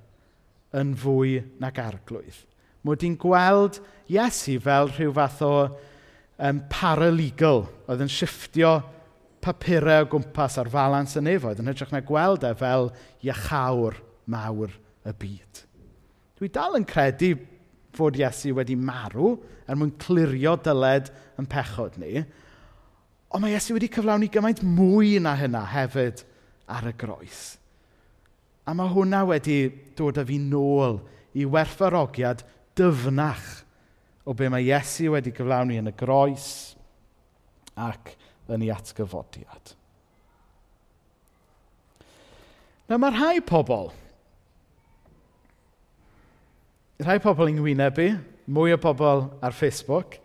yn 0.77 0.93
fwy 1.01 1.39
nag 1.61 1.81
arglwydd. 1.81 2.45
Mod 2.85 3.05
i'n 3.07 3.17
gweld 3.21 3.81
Iesu 4.13 4.59
fel 4.61 4.91
rhyw 4.93 5.15
fath 5.17 5.41
o 5.47 5.55
um, 5.63 6.61
paralegal 6.73 7.65
oedd 7.87 8.05
yn 8.05 8.13
shifftio 8.13 8.81
papurau 9.43 10.05
o 10.05 10.11
gwmpas 10.13 10.59
ar 10.61 10.71
falans 10.73 11.17
y 11.19 11.23
nefoedd 11.25 11.63
yn 11.63 11.71
hytrach 11.71 11.95
na 11.95 12.03
gweld 12.07 12.45
e 12.47 12.53
fel 12.59 12.91
iachawr 13.25 13.97
mawr 14.31 14.75
y 15.09 15.15
byd. 15.19 15.65
Dwi 16.39 16.51
dal 16.53 16.77
yn 16.79 16.87
credu 16.89 17.35
fod 17.97 18.17
Iesu 18.21 18.55
wedi 18.57 18.77
marw 18.79 19.35
er 19.69 19.79
mwyn 19.79 19.95
clirio 20.01 20.55
dyled 20.61 21.11
yn 21.41 21.49
pechod 21.51 21.99
ni, 22.01 22.23
Ond 23.33 23.41
mae 23.41 23.55
Iesu 23.55 23.77
wedi 23.77 23.89
cyflawni 23.93 24.29
gymaint 24.33 24.61
mwy 24.61 25.17
na 25.25 25.33
hynna 25.41 25.65
hefyd 25.73 26.21
ar 26.69 26.91
y 26.91 26.93
groes. 27.01 27.57
A 28.69 28.75
mae 28.77 28.93
hwnna 28.93 29.23
wedi 29.27 29.65
dod 29.97 30.21
â 30.21 30.25
fi 30.29 30.37
nôl 30.39 31.01
i 31.33 31.47
werthfarogiad 31.49 32.45
dyfnach 32.77 33.63
o 34.29 34.35
be 34.37 34.51
mae 34.53 34.67
Iesu 34.69 35.15
wedi 35.15 35.33
gyflawni 35.35 35.81
yn 35.81 35.89
y 35.91 35.95
groes 35.97 36.51
ac 37.73 38.13
yn 38.53 38.67
ei 38.67 38.73
atgyfodiad. 38.75 39.73
Nawr 42.91 43.01
mae 43.01 43.15
rhai 43.15 43.41
pobl, 43.49 43.89
rhai 47.01 47.17
pobl 47.23 47.49
yng 47.49 47.63
Ngwynebu, 47.63 48.11
mwy 48.53 48.77
o 48.77 48.79
bobl 48.83 49.25
ar 49.41 49.57
Facebook, 49.57 50.19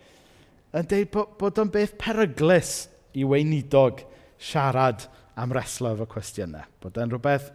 yn 0.76 0.88
dweud 0.90 1.12
bod, 1.14 1.34
bod 1.40 1.62
o'n 1.64 1.72
beth 1.72 1.96
peryglus 2.02 2.76
i 3.18 3.26
weinidog 3.26 4.04
siarad 4.38 5.08
am 5.38 5.54
reslo 5.54 5.94
efo 5.94 6.08
cwestiynau. 6.10 6.66
Bod 6.82 6.98
e'n 7.02 7.14
rhywbeth 7.14 7.50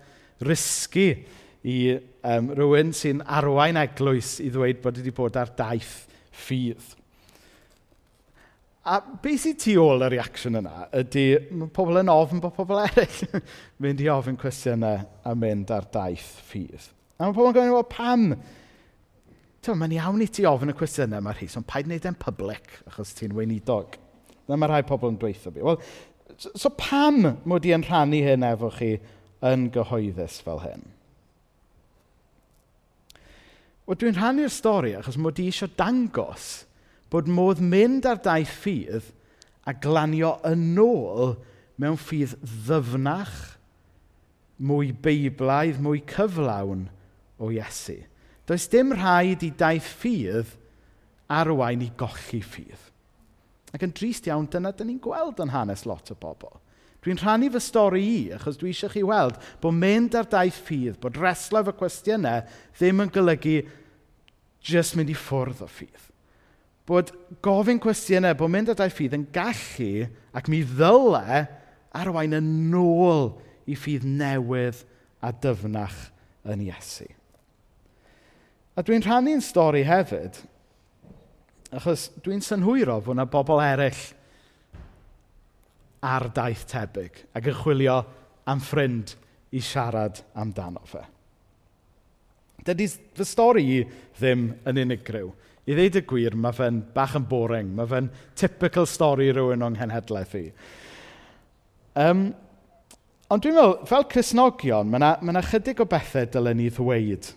risgu 0.47 1.09
i 1.63 1.77
um, 2.27 2.51
rhywun 2.57 2.91
sy'n 2.97 3.23
arwain 3.23 3.79
eglwys 3.79 4.37
i 4.43 4.51
ddweud 4.51 4.83
bod 4.83 4.99
wedi 4.99 5.15
bod 5.15 5.39
ar 5.39 5.53
daith 5.59 5.95
ffydd. 6.45 6.97
A 8.83 8.99
beth 9.23 9.45
sy'n 9.45 9.59
tu 9.63 9.77
ôl 9.79 10.03
y 10.03 10.09
reaction 10.11 10.59
yna 10.59 10.89
ydy, 10.99 11.27
mae 11.55 11.71
pobl 11.75 12.01
yn 12.01 12.11
ofyn 12.11 12.43
bod 12.43 12.57
pobl 12.57 12.83
eraill 12.83 13.45
mynd 13.83 14.03
i 14.03 14.11
ofyn 14.11 14.39
cwestiynau 14.41 15.05
a 15.23 15.37
mynd 15.39 15.71
ar 15.75 15.87
daith 15.95 16.33
ffydd. 16.49 16.91
A 17.19 17.29
mae 17.29 17.37
pobl 17.37 17.53
yn 17.53 17.71
gofyn, 17.71 17.93
pam? 17.93 18.27
Ti'n 19.63 19.79
mae'n 19.79 19.95
iawn 19.95 20.25
i 20.25 20.27
ti 20.27 20.43
ofyn 20.51 20.73
y 20.73 20.75
cwestiynau 20.75 21.23
yma, 21.23 21.37
Rhys, 21.37 21.55
ond 21.61 21.69
paid 21.71 21.87
wneud 21.87 22.09
e'n 22.11 22.19
public, 22.19 22.81
achos 22.91 23.15
ti'n 23.15 23.37
weinidog. 23.39 24.02
Na 24.53 24.59
mae 24.61 24.69
rhai 24.69 24.83
pobl 24.85 25.09
yn 25.09 25.17
dweithio 25.21 25.55
fi. 25.55 25.65
Wel, 25.65 25.79
so, 26.37 26.69
pam 26.77 27.25
mod 27.49 27.65
i 27.65 27.73
yn 27.73 27.87
rhannu 27.87 28.21
hyn 28.27 28.45
efo 28.45 28.69
chi 28.77 28.99
yn 29.49 29.71
gyhoeddus 29.73 30.43
fel 30.45 30.61
hyn? 30.67 30.85
Wel, 33.89 33.99
dwi'n 33.99 34.19
rhannu'r 34.19 34.53
stori 34.53 34.93
achos 34.99 35.17
mod 35.17 35.41
i 35.41 35.49
eisiau 35.49 35.73
dangos 35.79 36.67
bod 37.13 37.31
modd 37.33 37.63
mynd 37.65 38.07
ar 38.09 38.21
daith 38.25 38.53
ffydd 38.63 39.09
a 39.69 39.75
glanio 39.75 40.37
yn 40.49 40.69
ôl 40.81 41.35
mewn 41.81 41.99
ffydd 41.99 42.37
ddyfnach, 42.67 43.57
mwy 44.63 44.93
beiblaidd, 45.03 45.81
mwy 45.83 46.05
cyflawn 46.13 46.87
o 47.43 47.51
Iesu. 47.51 47.99
Does 48.47 48.69
dim 48.71 48.93
rhaid 48.95 49.43
i 49.47 49.51
daith 49.59 49.89
ffydd 50.03 50.55
arwain 51.33 51.83
i 51.83 51.91
golli 51.99 52.43
ffydd. 52.45 52.92
Ac 53.73 53.87
yn 53.87 53.95
drist 53.97 54.29
iawn, 54.29 54.49
dyna 54.53 54.73
dyn 54.77 54.91
ni'n 54.93 55.01
gweld 55.03 55.41
yn 55.43 55.53
hanes 55.55 55.87
lot 55.89 56.13
o 56.13 56.17
bobl. 56.21 56.59
Dwi'n 57.03 57.19
rhannu 57.19 57.49
fy 57.51 57.61
stori 57.63 58.03
i, 58.07 58.19
achos 58.37 58.59
dwi 58.61 58.71
eisiau 58.71 58.93
chi 58.93 59.03
weld 59.03 59.39
bod 59.63 59.75
mynd 59.75 60.15
ar 60.15 60.29
daith 60.31 60.61
ffydd, 60.69 61.01
bod 61.03 61.19
reslaf 61.19 61.67
fy 61.67 61.75
cwestiynau 61.81 62.45
ddim 62.79 63.03
yn 63.03 63.11
golygu 63.15 63.57
jyst 64.63 64.95
mynd 64.99 65.11
i 65.11 65.17
ffwrdd 65.19 65.65
o 65.65 65.71
ffydd. 65.71 66.05
Bod 66.87 67.11
gofyn 67.43 67.81
cwestiynau, 67.83 68.37
bod 68.39 68.53
mynd 68.55 68.71
ar 68.71 68.79
daith 68.79 68.95
ffydd 68.95 69.17
yn 69.19 69.27
gallu 69.35 70.07
ac 70.37 70.51
mi 70.53 70.63
ddyle 70.69 71.43
arwain 71.99 72.39
yn 72.39 72.79
ôl 72.79 73.33
i 73.67 73.75
ffydd 73.79 74.07
newydd 74.07 74.85
a 75.23 75.33
dyfnach 75.43 75.99
yn 76.47 76.63
Iesu. 76.69 77.09
A 78.79 78.83
dwi'n 78.87 79.03
rhannu'n 79.05 79.43
stori 79.45 79.83
hefyd 79.87 80.39
Achos 81.73 82.11
dwi'n 82.25 82.43
synhwyro 82.45 82.99
fod 83.01 83.17
yna 83.17 83.25
bobl 83.33 83.63
eraill 83.65 84.03
ar 86.05 86.29
daith 86.35 86.67
tebyg 86.69 87.23
ac 87.33 87.49
yn 87.49 87.59
chwilio 87.63 87.97
am 88.51 88.61
ffrind 88.61 89.15
i 89.55 89.61
siarad 89.63 90.21
amdano 90.39 90.83
fe. 90.89 91.03
Dydy 92.67 92.89
fy 93.17 93.27
stori 93.27 93.65
i 93.79 93.81
ddim 94.19 94.51
yn 94.69 94.83
unigryw. 94.85 95.33
I 95.63 95.75
ddeud 95.79 95.99
y 96.01 96.03
gwir, 96.07 96.35
mae 96.35 96.55
fe'n 96.55 96.81
bach 96.95 97.15
yn 97.19 97.27
boring. 97.31 97.71
Mae 97.77 97.89
fe'n 97.91 98.09
typical 98.39 98.87
stori 98.91 99.29
rhywun 99.31 99.63
o'n 99.63 99.77
nghenhedlaeth 99.79 100.35
i. 100.39 100.47
Um, 102.03 102.25
ond 103.31 103.45
dwi'n 103.45 103.57
meddwl, 103.59 103.77
fel 103.87 104.07
Cresnogion, 104.11 104.91
mae 104.91 105.01
yna, 105.01 105.13
mae 105.23 105.45
chydig 105.47 105.83
o 105.83 105.87
bethau 105.91 106.27
dylen 106.35 106.59
ni 106.59 106.71
ddweud 106.73 107.31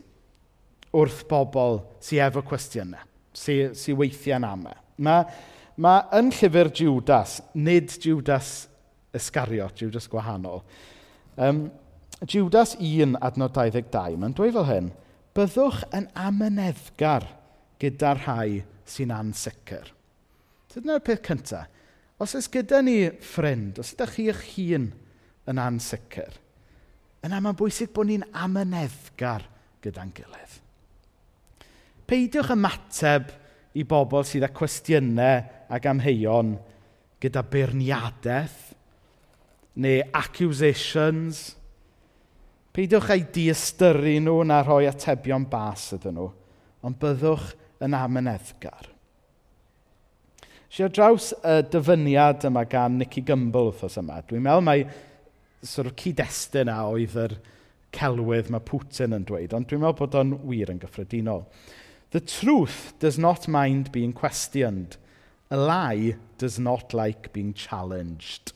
wrth 0.96 1.26
bobl 1.30 1.82
sydd 2.04 2.24
efo 2.30 2.46
cwestiynau 2.48 3.04
sy, 3.36 3.58
sy 3.78 3.96
weithiau'n 3.98 4.48
ama. 4.48 4.74
E. 4.76 4.82
Mae 5.06 5.26
ma 5.82 5.96
yn 6.16 6.32
llyfr 6.32 6.72
Judas, 6.76 7.40
nid 7.56 7.92
Judas 8.02 8.68
Iscariot, 9.16 9.76
Judas 9.82 10.08
gwahanol, 10.12 10.64
um, 11.36 11.66
Judas 12.24 12.76
1 12.80 13.18
adnod 13.20 13.52
22, 13.56 14.16
mae'n 14.20 14.36
dweud 14.36 14.56
fel 14.56 14.70
hyn, 14.70 14.92
byddwch 15.36 15.84
yn 15.96 16.08
amyneddgar 16.16 17.28
gyda 17.82 18.14
rhai 18.22 18.64
sy'n 18.88 19.12
ansicr. 19.12 19.92
So 20.72 20.80
dyna'r 20.80 21.04
peth 21.04 21.24
cyntaf. 21.28 21.72
Os 22.16 22.32
oes 22.38 22.48
gyda 22.48 22.80
ni 22.80 23.10
ffrind, 23.20 23.82
os 23.84 23.92
ydych 23.92 24.14
chi 24.16 24.30
eich 24.32 24.44
hun 24.54 24.86
yn 25.52 25.60
ansicr, 25.60 26.38
yna 27.28 27.42
mae'n 27.44 27.58
bwysig 27.60 27.92
bod 27.92 28.08
ni'n 28.08 28.24
amyneddgar 28.32 29.44
gyda'n 29.84 30.14
gilydd. 30.16 30.62
Peidiwch 32.06 32.54
ymateb 32.54 33.32
i 33.76 33.84
bobl 33.88 34.26
sydd 34.28 34.46
â 34.46 34.52
cwestiynau 34.56 35.44
ac 35.74 35.88
amheuon 35.90 36.56
gyda 37.24 37.44
beirniadaeth 37.50 38.74
neu 39.82 40.02
accusations. 40.16 41.56
Peidiwch 42.76 43.12
ei 43.16 43.24
diystyru 43.36 44.18
nhw 44.24 44.42
na 44.48 44.62
rhoi 44.64 44.86
atebion 44.90 45.48
bas 45.52 45.90
ydyn 45.96 46.18
nhw, 46.20 46.28
ond 46.86 47.00
byddwch 47.02 47.54
yn 47.86 47.96
amyneddgar. 47.98 48.92
Si 50.70 50.84
ar 50.84 50.92
draws 50.92 51.32
y 51.40 51.62
dyfyniad 51.72 52.44
yma 52.50 52.66
gan 52.68 52.98
Nicky 53.00 53.24
Gumbel 53.24 53.70
wrthos 53.72 53.96
yma, 54.02 54.20
dwi'n 54.28 54.44
meddwl 54.44 54.66
mai 54.66 54.82
sort 55.64 55.88
of 55.88 55.96
cyd-destun 56.02 56.72
a 56.72 56.82
oedd 56.92 57.16
yr 57.22 57.38
celwydd 57.96 58.52
mae 58.52 58.64
Putin 58.68 59.16
yn 59.16 59.24
dweud, 59.28 59.56
ond 59.56 59.70
dwi'n 59.70 59.82
meddwl 59.86 60.00
bod 60.02 60.18
o'n 60.20 60.34
wir 60.50 60.74
yn 60.74 60.82
gyffredinol. 60.82 61.46
The 62.12 62.22
truth 62.22 62.94
does 63.00 63.18
not 63.18 63.48
mind 63.48 63.92
being 63.92 64.14
questioned. 64.14 64.98
A 65.52 65.58
lie 65.58 66.16
does 66.38 66.60
not 66.60 66.94
like 66.94 67.34
being 67.34 67.54
challenged. 67.54 68.54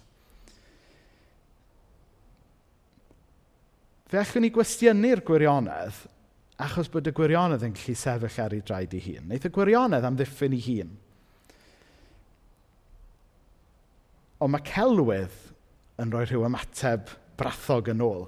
Fe 4.10 4.18
allwn 4.18 4.42
ni 4.42 4.50
gwestiynu'r 4.50 5.22
gwirionedd 5.22 6.00
achos 6.60 6.90
bod 6.92 7.08
y 7.08 7.14
gwirionedd 7.16 7.62
yn 7.68 7.76
gallu 7.78 7.94
sefyll 7.96 8.42
ar 8.44 8.56
ei 8.58 8.64
draed 8.66 8.96
ei 8.98 9.04
hun. 9.04 9.28
Neith 9.30 9.46
y 9.48 9.52
gwirionedd 9.54 10.08
amddiffyn 10.08 10.56
ei 10.58 10.64
hun. 10.66 10.96
Ond 14.40 14.54
mae 14.56 14.66
celwydd 14.68 15.38
yn 16.02 16.12
rhoi 16.12 16.26
rhyw 16.26 16.48
ymateb 16.48 17.14
brathog 17.40 17.92
yn 17.94 18.04
ôl. 18.04 18.28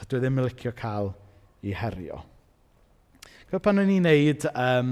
Dwi 0.00 0.22
ddim 0.22 0.40
yn 0.40 0.46
licio 0.48 0.72
cael 0.78 1.12
ei 1.60 1.74
herio. 1.76 2.22
Fel 3.50 3.62
pan 3.62 3.82
o'n 3.82 3.90
i'n 3.90 4.04
neud 4.06 4.44
um, 4.54 4.90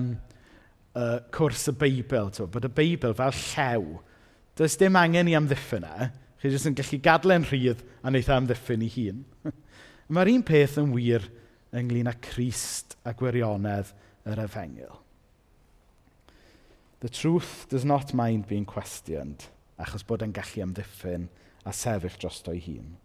uh, 0.98 1.18
cwrs 1.34 1.68
y 1.70 1.74
Beibl, 1.78 2.30
to, 2.34 2.48
bod 2.50 2.66
y 2.66 2.70
Beibl 2.74 3.14
fel 3.14 3.36
llew. 3.38 3.98
Does 4.58 4.74
dim 4.80 4.98
angen 4.98 5.30
i 5.30 5.36
amddiffyn 5.38 5.86
e. 5.86 6.08
Chi 6.42 6.50
jyst 6.50 6.66
yn 6.70 6.74
gallu 6.78 6.98
gadle'n 7.02 7.46
rhydd 7.46 7.84
a 8.02 8.10
wneud 8.10 8.26
e 8.26 8.34
amddiffyn 8.34 8.82
ei 8.82 8.90
hun. 8.96 9.22
Mae'r 10.10 10.32
un 10.32 10.42
peth 10.46 10.78
yn 10.82 10.90
wir 10.94 11.28
ynglyn 11.78 12.10
â 12.10 12.16
Crist 12.24 12.96
a 13.06 13.14
gwirionedd 13.14 13.94
yr 14.26 14.42
efengil. 14.42 14.98
The 16.98 17.14
truth 17.14 17.68
does 17.70 17.84
not 17.84 18.10
mind 18.10 18.48
being 18.48 18.66
questioned, 18.66 19.46
achos 19.78 20.02
bod 20.02 20.26
e'n 20.26 20.34
gallu 20.34 20.64
amddiffyn 20.64 21.28
a 21.62 21.70
sefyll 21.70 22.18
dros 22.18 22.42
o'i 22.50 22.58
hun. 22.64 22.96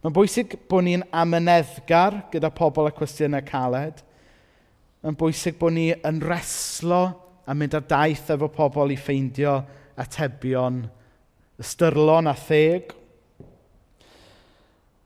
Mae'n 0.00 0.16
bwysig 0.16 0.56
bod 0.70 0.86
ni'n 0.86 1.04
amyneddgar 1.12 2.22
gyda 2.32 2.48
pobl 2.56 2.88
a 2.88 2.92
cwestiynau 2.96 3.44
caled, 3.44 4.00
yn 5.08 5.16
bwysig 5.16 5.56
bod 5.56 5.72
ni 5.72 5.88
yn 6.04 6.20
reslo 6.20 7.02
a 7.48 7.54
mynd 7.56 7.76
ar 7.78 7.86
daith 7.88 8.28
efo 8.34 8.50
pobl 8.52 8.92
i 8.92 8.98
ffeindio 9.00 9.54
atebion 9.98 10.82
ystyrlon 11.58 12.28
a 12.28 12.34
theg. 12.36 12.92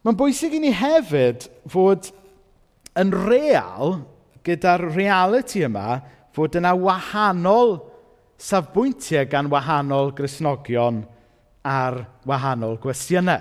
Mae'n 0.03 0.19
bwysig 0.19 0.57
i 0.59 0.63
ni 0.65 0.73
hefyd 0.75 1.47
fod 1.71 2.11
yn 2.99 3.15
real 3.15 4.01
gyda'r 4.43 4.89
reality 4.91 5.63
yma 5.69 6.01
fod 6.35 6.59
yna 6.59 6.75
wahanol 6.75 7.77
safbwyntiau 8.43 9.29
gan 9.31 9.51
wahanol 9.53 10.11
grisnogion 10.19 11.05
ar 11.63 12.03
wahanol 12.27 12.75
gwestiynau. 12.83 13.39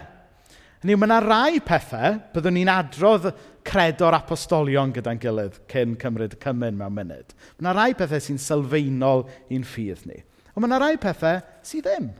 Hynny 0.82 0.93
yw, 0.93 1.02
mae 1.02 1.10
yna 1.10 1.17
rai 1.26 1.62
pethau 1.65 2.19
byddwn 2.34 2.56
ni'n 2.60 2.69
adrodd 2.74 3.32
credo'r 3.67 4.17
apostolion 4.17 4.91
gyda'n 4.95 5.19
gilydd 5.21 5.62
cyn 5.71 5.95
cymryd 6.02 6.38
cymen 6.41 6.78
mewn 6.80 6.95
munud. 6.95 7.34
Mae 7.58 7.65
yna 7.65 7.76
rai 7.78 7.93
pethau 7.97 8.24
sy'n 8.24 8.41
sylfaenol 8.41 9.26
i'n 9.54 9.65
ffydd 9.67 10.06
ni. 10.10 10.19
Ond 10.56 10.63
mae 10.63 10.69
yna 10.69 10.82
rai 10.82 10.97
pethau 11.02 11.41
sydd 11.65 11.88
ddim. 11.88 12.12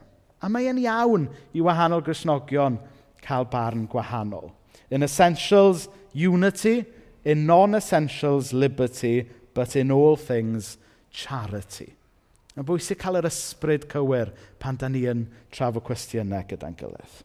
A 0.42 0.50
mae 0.50 0.66
e'n 0.70 0.80
iawn 0.82 1.28
i 1.54 1.62
wahanol 1.62 2.02
grisnogion 2.04 2.80
cael 3.22 3.46
barn 3.50 3.86
gwahanol. 3.90 4.50
In 4.90 5.02
essentials, 5.02 5.88
unity. 6.12 6.84
In 7.24 7.46
non-essentials, 7.46 8.52
liberty. 8.52 9.28
But 9.54 9.76
in 9.76 9.92
all 9.92 10.16
things, 10.16 10.76
charity. 11.10 11.92
Mae'n 12.52 12.66
bwysig 12.68 12.98
cael 13.00 13.16
yr 13.22 13.28
ysbryd 13.30 13.86
cywir 13.88 14.32
pan 14.60 14.76
da 14.80 14.90
ni 14.92 15.06
yn 15.08 15.24
trafod 15.54 15.86
cwestiynau 15.86 16.44
gyda'n 16.50 16.76
gilydd. 16.76 17.22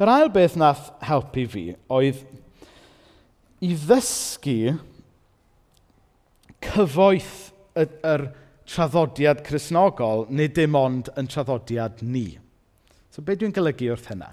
Yr 0.00 0.12
ail 0.12 0.30
beth 0.32 0.56
nath 0.60 0.88
helpu 1.04 1.44
fi 1.52 1.64
oedd 1.92 2.22
i 3.62 3.74
ddysgu 3.78 4.76
cyfoeth 6.62 7.34
y, 7.78 7.86
yr 7.86 8.28
traddodiad 8.72 9.42
chrysnogol, 9.46 10.26
nid 10.30 10.54
dim 10.56 10.76
ond 10.78 11.10
yn 11.18 11.28
traddodiad 11.30 12.02
ni. 12.06 12.38
So, 13.12 13.24
be 13.24 13.36
dwi'n 13.36 13.54
golygu 13.54 13.90
wrth 13.92 14.08
hynna? 14.12 14.30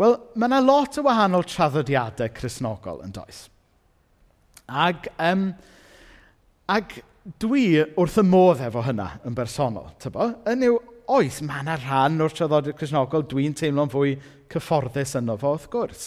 Wel, 0.00 0.16
mae 0.34 0.48
yna 0.48 0.60
lot 0.64 0.98
o 0.98 1.04
wahanol 1.06 1.44
traddodiadau 1.46 2.32
chrysnogol 2.34 3.02
yn 3.04 3.12
does. 3.14 3.44
Ag, 4.66 5.06
um, 5.22 5.50
ag 6.72 6.96
dwi 7.42 7.66
wrth 7.84 8.18
y 8.18 8.24
modd 8.26 8.64
efo 8.66 8.82
hynna 8.86 9.12
yn 9.28 9.36
bersonol, 9.36 9.92
tybo? 10.02 10.32
Yn 10.48 10.66
yw, 10.66 10.80
oes, 11.12 11.42
mae 11.46 11.62
yna 11.62 11.76
rhan 11.78 12.24
o'r 12.24 12.34
traddodiad 12.34 12.78
chrysnogol 12.80 13.28
dwi'n 13.30 13.54
teimlo'n 13.58 13.92
fwy 13.92 14.16
cyfforddus 14.52 15.16
yno 15.20 15.38
fo, 15.40 15.54
wrth 15.56 15.70
gwrs. 15.72 16.06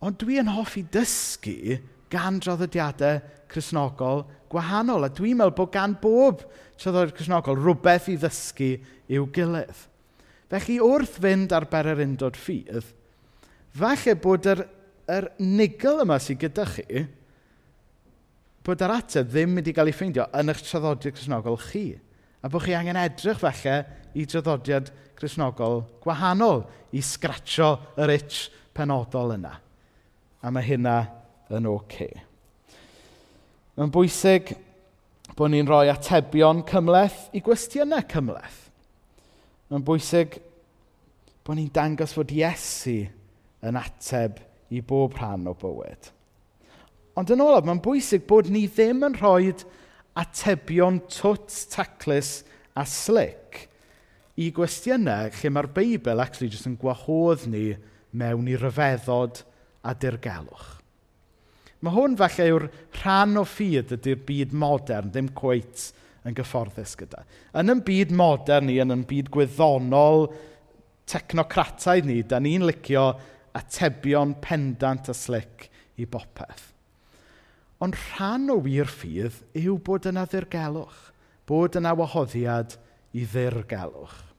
Ond 0.00 0.16
dwi 0.20 0.40
yn 0.40 0.52
hoffi 0.54 0.82
dysgu 0.92 1.78
gan 2.10 2.40
draddodiadau 2.42 3.20
chrysnogol 3.50 4.24
gwahanol. 4.50 5.06
A 5.06 5.12
dwi'n 5.12 5.38
meddwl 5.38 5.56
bod 5.58 5.72
gan 5.74 5.96
bob 6.00 6.44
traddodiad 6.80 7.14
chrysnogol 7.16 7.60
rhywbeth 7.60 8.08
i 8.10 8.16
ddysgu 8.20 8.72
i'w 9.10 9.28
gilydd. 9.34 9.86
Felly 10.50 10.80
wrth 10.82 11.20
fynd 11.22 11.52
ar 11.54 11.68
berer 11.70 12.02
undod 12.02 12.38
ffydd, 12.38 12.82
falle 13.78 14.16
bod 14.18 14.48
yr, 14.50 14.64
yr 15.06 15.28
nigl 15.38 16.02
yma 16.02 16.16
sydd 16.18 16.40
gyda 16.42 16.64
chi, 16.66 17.04
bod 18.66 18.82
yr 18.82 18.96
ateb 18.96 19.30
ddim 19.30 19.54
wedi 19.60 19.74
cael 19.76 19.92
ei 19.92 19.94
ffeindio 19.94 20.26
yn 20.40 20.50
eich 20.50 20.64
traddodiad 20.66 21.14
chrysnogol 21.14 21.60
chi. 21.68 21.84
A 22.42 22.50
bod 22.50 22.64
chi 22.64 22.74
angen 22.74 22.98
edrych 22.98 23.38
falle 23.38 23.76
i 24.14 24.26
draddodiad 24.26 24.90
chrysnogol 25.18 25.82
gwahanol 26.02 26.64
i 26.96 27.02
sgratio 27.04 27.74
yr 28.00 28.14
itch 28.16 28.48
penodol 28.74 29.36
yna. 29.36 29.52
A 30.40 30.50
mae 30.50 30.64
hynna 30.64 30.96
yn 31.52 31.68
oce. 31.68 32.08
Okay. 32.08 32.26
Mae'n 33.76 33.92
bwysig 33.94 34.54
bod 35.36 35.52
ni'n 35.52 35.68
rhoi 35.68 35.90
atebion 35.92 36.64
cymleth 36.68 37.28
i 37.36 37.42
gwestiynau 37.44 38.04
cymleth. 38.10 38.66
Mae'n 39.70 39.84
bwysig 39.86 40.40
bod 41.46 41.56
ni'n 41.58 41.70
dangos 41.74 42.14
fod 42.16 42.32
Iesu 42.34 42.98
yn 43.64 43.78
ateb 43.80 44.40
i 44.70 44.82
bob 44.84 45.16
rhan 45.18 45.48
o 45.50 45.54
bywyd. 45.58 46.10
Ond 47.18 47.32
yn 47.34 47.42
olaf, 47.44 47.64
mae'n 47.66 47.82
bwysig 47.82 48.26
bod 48.28 48.50
ni 48.52 48.66
ddim 48.70 49.04
yn 49.06 49.16
rhoi 49.18 49.50
atebion 50.18 51.00
twt, 51.10 51.56
taclus 51.72 52.40
a 52.78 52.84
slic, 52.86 53.66
i 54.40 54.48
gwestiynau 54.56 55.30
lle 55.36 55.52
mae'r 55.52 55.68
Beibl 55.76 56.22
actually 56.22 56.50
jyst 56.52 56.68
yn 56.70 56.78
gwahodd 56.80 57.44
ni 57.52 57.74
mewn 58.16 58.48
i 58.48 58.56
ryfeddod 58.58 59.42
a 59.84 59.94
dirgelwch. 59.96 60.76
Mae 61.80 61.94
hwn 61.96 62.16
falle 62.20 62.46
yw'r 62.50 62.66
rhan 63.00 63.40
o 63.40 63.44
ffydd 63.48 63.94
ydy'r 63.96 64.22
byd 64.28 64.54
modern, 64.62 65.10
ddim 65.12 65.30
cweit 65.36 65.90
yn 66.28 66.36
gyfforddus 66.36 66.92
gyda. 67.00 67.24
Yn 67.56 67.72
yn 67.72 67.82
byd 67.84 68.12
modern 68.16 68.68
ni, 68.68 68.76
yn 68.82 68.92
yn 68.92 69.04
byd 69.08 69.30
gwyddonol, 69.32 70.28
technocrataidd 71.08 72.08
ni, 72.08 72.20
da 72.22 72.40
ni'n 72.40 72.66
licio 72.68 73.06
atebion 73.56 74.36
pendant 74.44 75.08
a 75.08 75.16
slic 75.16 75.70
i 76.00 76.06
bopeth. 76.08 76.68
Ond 77.80 77.96
rhan 77.96 78.52
o 78.52 78.58
wir 78.60 78.88
ffydd 78.92 79.40
yw 79.56 79.78
bod 79.84 80.08
yna 80.10 80.26
ddirgelwch, 80.28 81.06
bod 81.48 81.80
yna 81.80 81.96
wahoddiad 81.96 82.76
i 83.16 83.24
ddirgelwch. 83.24 84.29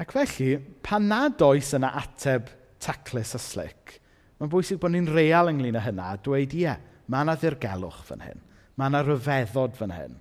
Ac 0.00 0.12
felly, 0.12 0.56
pan 0.84 1.08
nad 1.08 1.40
oes 1.44 1.72
yna 1.76 1.94
ateb 2.02 2.50
taclus 2.82 3.32
a 3.36 3.40
slic, 3.40 3.96
mae'n 4.36 4.52
bwysig 4.52 4.80
bod 4.80 4.92
ni'n 4.92 5.08
real 5.08 5.48
ynglyn 5.52 5.78
â 5.78 5.84
hynna 5.86 6.10
a 6.12 6.18
dweud, 6.20 6.52
ie, 6.52 6.66
yeah, 6.66 6.82
mae 7.08 7.24
yna 7.24 7.36
ddirgelwch 7.40 8.02
fan 8.08 8.24
hyn. 8.24 8.42
Mae 8.76 8.90
yna 8.90 9.02
ryfeddod 9.06 9.76
fan 9.78 9.94
hyn. 9.94 10.18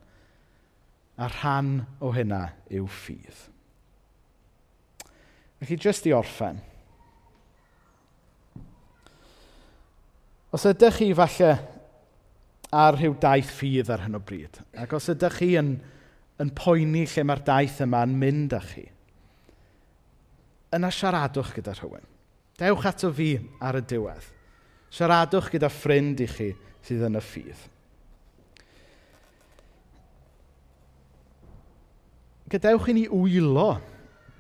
A 1.20 1.28
rhan 1.32 1.76
o 2.04 2.12
hynna 2.16 2.46
yw 2.72 2.88
ffydd. 2.92 3.44
Felly, 5.60 5.78
jyst 5.82 6.08
i 6.08 6.16
orffen. 6.16 6.62
Os 10.56 10.64
ydych 10.70 11.02
chi 11.02 11.12
falle 11.18 11.52
ar 12.76 12.96
rhyw 12.96 13.16
daith 13.20 13.52
ffydd 13.58 13.92
ar 13.92 14.06
hyn 14.06 14.16
o 14.16 14.22
bryd, 14.24 14.62
ac 14.80 14.94
os 14.96 15.10
ydych 15.12 15.40
chi 15.42 15.56
yn, 15.60 15.76
yn 16.40 16.52
poeni 16.56 17.04
lle 17.08 17.24
mae'r 17.28 17.44
daith 17.48 17.82
yma'n 17.84 18.16
mynd 18.20 18.56
â 18.56 18.62
chi, 18.64 18.86
yna 20.76 20.92
siaradwch 20.94 21.54
gyda 21.56 21.76
rhywun. 21.78 22.06
Dewch 22.60 22.86
ato 22.88 23.12
fi 23.16 23.36
ar 23.64 23.80
y 23.80 23.84
diwedd. 23.88 24.28
Siaradwch 24.94 25.50
gyda 25.54 25.70
ffrind 25.72 26.22
i 26.24 26.28
chi 26.30 26.52
sydd 26.86 27.08
yn 27.10 27.20
y 27.20 27.24
ffydd. 27.24 27.66
Gadewch 32.52 32.90
i 32.92 32.94
ni 32.94 33.06
wylo 33.10 33.72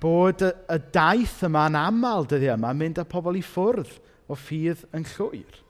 bod 0.02 0.44
y, 0.46 0.52
y 0.70 0.78
daith 0.94 1.40
yma 1.48 1.66
yn 1.72 1.78
aml 1.80 2.28
dyddi 2.30 2.52
yma 2.54 2.74
yn 2.76 2.82
mynd 2.84 3.00
â 3.02 3.06
pobl 3.10 3.40
i 3.40 3.44
ffwrdd 3.44 3.96
o 4.30 4.38
ffydd 4.38 4.84
yn 4.96 5.08
llwyr. 5.16 5.62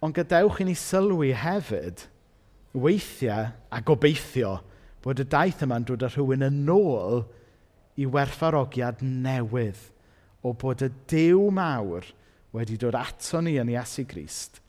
Ond 0.00 0.16
gadewch 0.16 0.62
i 0.62 0.68
ni 0.68 0.76
sylwi 0.78 1.34
hefyd 1.36 2.06
weithiau 2.72 3.50
a 3.68 3.80
gobeithio 3.84 4.58
bod 5.04 5.20
y 5.20 5.26
daith 5.28 5.64
yma'n 5.66 5.86
dod 5.88 6.06
â 6.06 6.10
rhywun 6.12 6.46
yn 6.46 6.72
ôl 6.72 7.26
i 7.98 8.06
werthfarogiad 8.06 9.02
newydd 9.02 9.80
o 10.46 10.54
bod 10.54 10.84
y 10.86 10.90
dew 11.10 11.48
mawr 11.54 12.06
wedi 12.54 12.78
dod 12.80 12.96
ato 12.96 13.42
ni 13.42 13.56
yn 13.60 13.72
Iesu 13.72 14.06
Grist, 14.08 14.60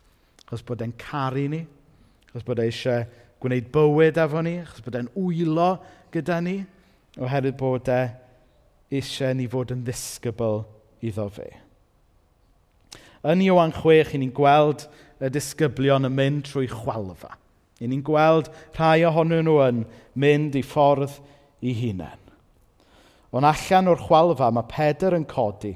achos 0.45 0.65
bod 0.65 0.81
e'n 0.83 0.95
caru 0.99 1.45
ni, 1.51 1.61
achos 2.29 2.45
bod 2.47 2.59
e 2.59 2.67
eisiau 2.67 3.05
gwneud 3.39 3.69
bywyd 3.73 4.19
efo 4.19 4.43
ni, 4.43 4.57
achos 4.63 4.83
bod 4.85 4.97
e'n 4.99 5.11
wylo 5.15 5.71
gyda 6.13 6.39
ni, 6.43 6.57
oherwydd 7.19 7.57
bod 7.59 7.91
e 7.93 8.01
eisiau 8.99 9.37
ni 9.37 9.47
fod 9.49 9.75
yn 9.75 9.83
ddisgybl 9.85 10.63
iddo 11.05 11.27
fe. 11.33 11.49
Yn 13.29 13.43
Iwan 13.43 13.73
6, 13.75 14.15
ni'n 14.17 14.33
gweld 14.35 14.87
y 15.19 15.29
disgyblion 15.33 16.07
yn 16.07 16.15
mynd 16.15 16.47
trwy 16.47 16.69
chwalfa. 16.71 17.35
Ni'n 17.79 18.03
gweld 18.03 18.49
rhai 18.75 19.03
ohonyn 19.07 19.45
nhw 19.47 19.59
yn 19.67 19.85
mynd 20.19 20.57
i 20.59 20.63
ffordd 20.65 21.19
i 21.63 21.75
hunain. 21.75 22.28
Ond 23.35 23.45
allan 23.45 23.91
o'r 23.91 24.01
chwalfa, 24.01 24.49
mae 24.53 24.69
Pedr 24.69 25.17
yn 25.17 25.27
codi 25.29 25.75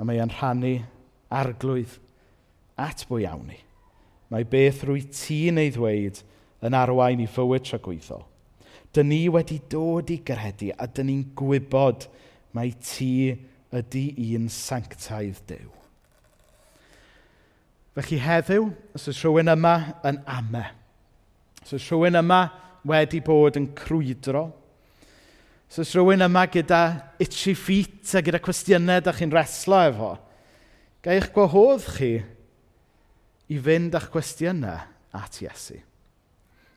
a 0.00 0.06
mae 0.06 0.20
e'n 0.22 0.32
rhannu 0.32 0.78
arglwydd 1.30 1.98
at 2.80 3.04
bwyawni. 3.08 3.58
Mae 4.32 4.46
beth 4.48 4.84
rwy 4.88 5.02
ti'n 5.12 5.60
ei 5.60 5.72
ddweud 5.74 6.22
yn 6.64 6.76
arwain 6.76 7.20
i 7.20 7.28
fywyd 7.28 7.66
tragwyddol. 7.66 8.24
Dyn 8.94 9.10
ni 9.10 9.24
wedi 9.30 9.60
dod 9.70 10.10
i 10.10 10.18
gredu 10.26 10.70
a 10.74 10.86
dyn 10.88 11.10
ni'n 11.10 11.26
gwybod 11.38 12.08
mae 12.56 12.72
ti 12.82 13.12
ydy 13.76 14.04
un 14.34 14.48
sanctaidd 14.50 15.44
dew. 15.50 15.68
Felly 17.94 18.20
heddiw, 18.22 18.70
os 18.96 19.08
oes 19.10 19.20
rhywun 19.20 19.50
yma 19.52 19.74
yn 20.06 20.20
ame, 20.30 20.64
os 21.60 21.74
oes 21.76 21.86
rhywun 21.90 22.18
yma 22.22 22.40
wedi 22.86 23.20
bod 23.26 23.58
yn 23.60 23.68
crwydro, 23.76 24.46
So 25.70 25.84
os 25.84 25.92
rhywun 25.94 26.24
yma 26.26 26.48
gyda 26.50 26.82
itchy 27.22 27.54
feet 27.54 28.10
a 28.18 28.22
gyda 28.26 28.40
cwestiynau 28.42 29.04
da 29.06 29.12
chi'n 29.14 29.30
reslo 29.30 29.78
efo, 29.86 30.08
ga 30.98 31.14
eich 31.14 31.28
gwahodd 31.30 31.84
chi 31.94 32.16
i 33.46 33.58
fynd 33.62 33.94
â'ch 33.94 34.08
cwestiynau 34.10 34.80
at 35.14 35.38
Iesu. 35.38 35.78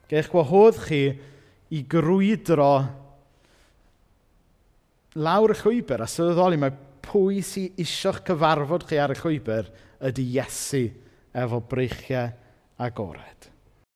Ga 0.06 0.20
eich 0.20 0.30
gwahodd 0.30 0.78
chi 0.86 1.02
i 1.74 1.82
grwydro 1.90 2.74
lawr 5.26 5.56
y 5.56 5.58
llwybr 5.58 6.06
a 6.06 6.10
sylweddoli 6.10 6.62
mae 6.62 6.78
pwy 7.10 7.42
sy'n 7.46 7.82
isio'ch 7.82 8.22
cyfarfod 8.30 8.86
chi 8.90 9.02
ar 9.02 9.16
y 9.16 9.18
llwybr 9.18 9.74
ydy 10.06 10.28
Iesu 10.36 10.84
efo 11.34 11.64
breichiau 11.66 12.30
agored. 12.78 13.53